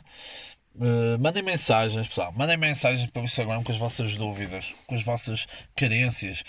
Uh, 0.74 1.16
mandem 1.20 1.42
mensagens, 1.42 2.06
pessoal. 2.06 2.32
Mandem 2.32 2.58
mensagens 2.58 3.08
para 3.08 3.22
o 3.22 3.24
Instagram 3.24 3.62
com 3.62 3.72
as 3.72 3.78
vossas 3.78 4.16
dúvidas, 4.16 4.74
com 4.86 4.94
as 4.94 5.04
vossas 5.04 5.46
carências 5.74 6.42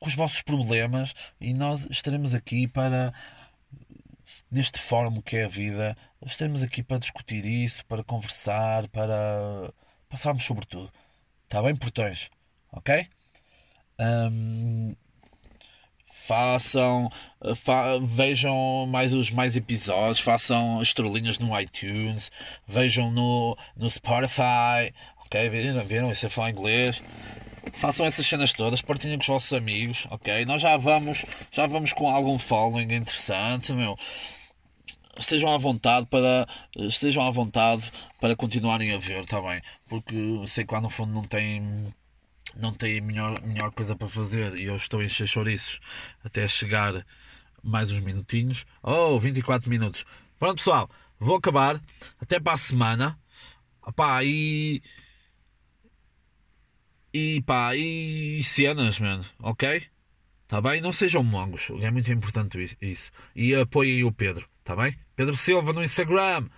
com 0.00 0.08
os 0.08 0.16
vossos 0.16 0.40
problemas 0.40 1.14
e 1.40 1.52
nós 1.52 1.86
estaremos 1.90 2.34
aqui 2.34 2.66
para 2.66 3.12
neste 4.50 4.78
fórum 4.80 5.20
que 5.20 5.36
é 5.36 5.44
a 5.44 5.48
vida, 5.48 5.96
estaremos 6.24 6.62
aqui 6.62 6.82
para 6.82 6.98
discutir 6.98 7.44
isso, 7.44 7.84
para 7.86 8.02
conversar, 8.02 8.88
para, 8.88 9.72
falarmos 10.16 10.44
sobre 10.44 10.66
tudo. 10.66 10.90
Está 11.44 11.62
bem, 11.62 11.76
portões? 11.76 12.30
Ok? 12.72 13.06
Um, 14.00 14.94
façam, 16.06 17.10
fa 17.56 17.98
vejam 17.98 18.86
mais 18.86 19.12
os 19.12 19.30
mais 19.30 19.56
episódios, 19.56 20.20
façam 20.20 20.80
estrelinhas 20.80 21.38
no 21.38 21.58
iTunes, 21.60 22.30
vejam 22.66 23.10
no, 23.10 23.56
no 23.76 23.90
Spotify, 23.90 24.94
ok? 25.24 25.48
Viram? 25.50 25.84
Viram? 25.84 26.12
Isso 26.12 26.26
é 26.26 26.28
falar 26.28 26.50
inglês 26.50 27.02
façam 27.72 28.06
essas 28.06 28.26
cenas 28.26 28.52
todas, 28.52 28.82
partilhem 28.82 29.16
com 29.16 29.22
os 29.22 29.28
vossos 29.28 29.52
amigos, 29.52 30.06
ok? 30.10 30.44
Nós 30.44 30.60
já 30.62 30.76
vamos, 30.76 31.24
já 31.50 31.66
vamos 31.66 31.92
com 31.92 32.08
algum 32.08 32.38
following 32.38 32.92
interessante, 32.94 33.72
meu. 33.72 33.96
Estejam 35.16 35.52
à 35.52 35.58
vontade 35.58 36.06
para 36.06 36.46
estejam 36.76 37.22
à 37.26 37.30
vontade 37.30 37.90
para 38.20 38.36
continuarem 38.36 38.94
a 38.94 38.98
ver, 38.98 39.20
está 39.22 39.40
bem? 39.40 39.60
Porque 39.88 40.14
sei 40.46 40.64
que 40.64 40.72
lá 40.72 40.80
no 40.80 40.88
fundo 40.88 41.12
não 41.12 41.24
tem 41.24 41.92
não 42.56 42.72
tem 42.72 43.00
melhor, 43.00 43.40
melhor 43.42 43.70
coisa 43.70 43.94
para 43.94 44.08
fazer 44.08 44.56
e 44.56 44.64
eu 44.64 44.76
estou 44.76 45.00
a 45.00 45.04
encher 45.04 45.26
chouriços 45.26 45.80
até 46.24 46.46
chegar 46.48 47.04
mais 47.62 47.90
uns 47.90 48.00
minutinhos. 48.00 48.64
Oh, 48.82 49.18
24 49.18 49.68
minutos. 49.68 50.04
Pronto, 50.38 50.56
pessoal, 50.56 50.88
vou 51.18 51.36
acabar. 51.36 51.80
Até 52.20 52.40
para 52.40 52.54
a 52.54 52.58
semana. 52.58 53.18
Epá, 53.86 54.22
e 54.24 54.82
e 57.12 57.42
pá, 57.42 57.74
e 57.74 58.42
cenas, 58.44 58.98
mano, 58.98 59.24
ok? 59.40 59.82
Tá 60.46 60.60
bem? 60.60 60.80
Não 60.80 60.92
sejam 60.92 61.22
mongos, 61.22 61.68
é 61.80 61.90
muito 61.90 62.10
importante 62.10 62.76
isso. 62.80 63.10
E 63.34 63.54
apoiem 63.54 64.04
o 64.04 64.12
Pedro, 64.12 64.48
tá 64.64 64.74
bem? 64.74 64.96
Pedro 65.14 65.36
Silva 65.36 65.72
no 65.72 65.82
Instagram, 65.82 66.48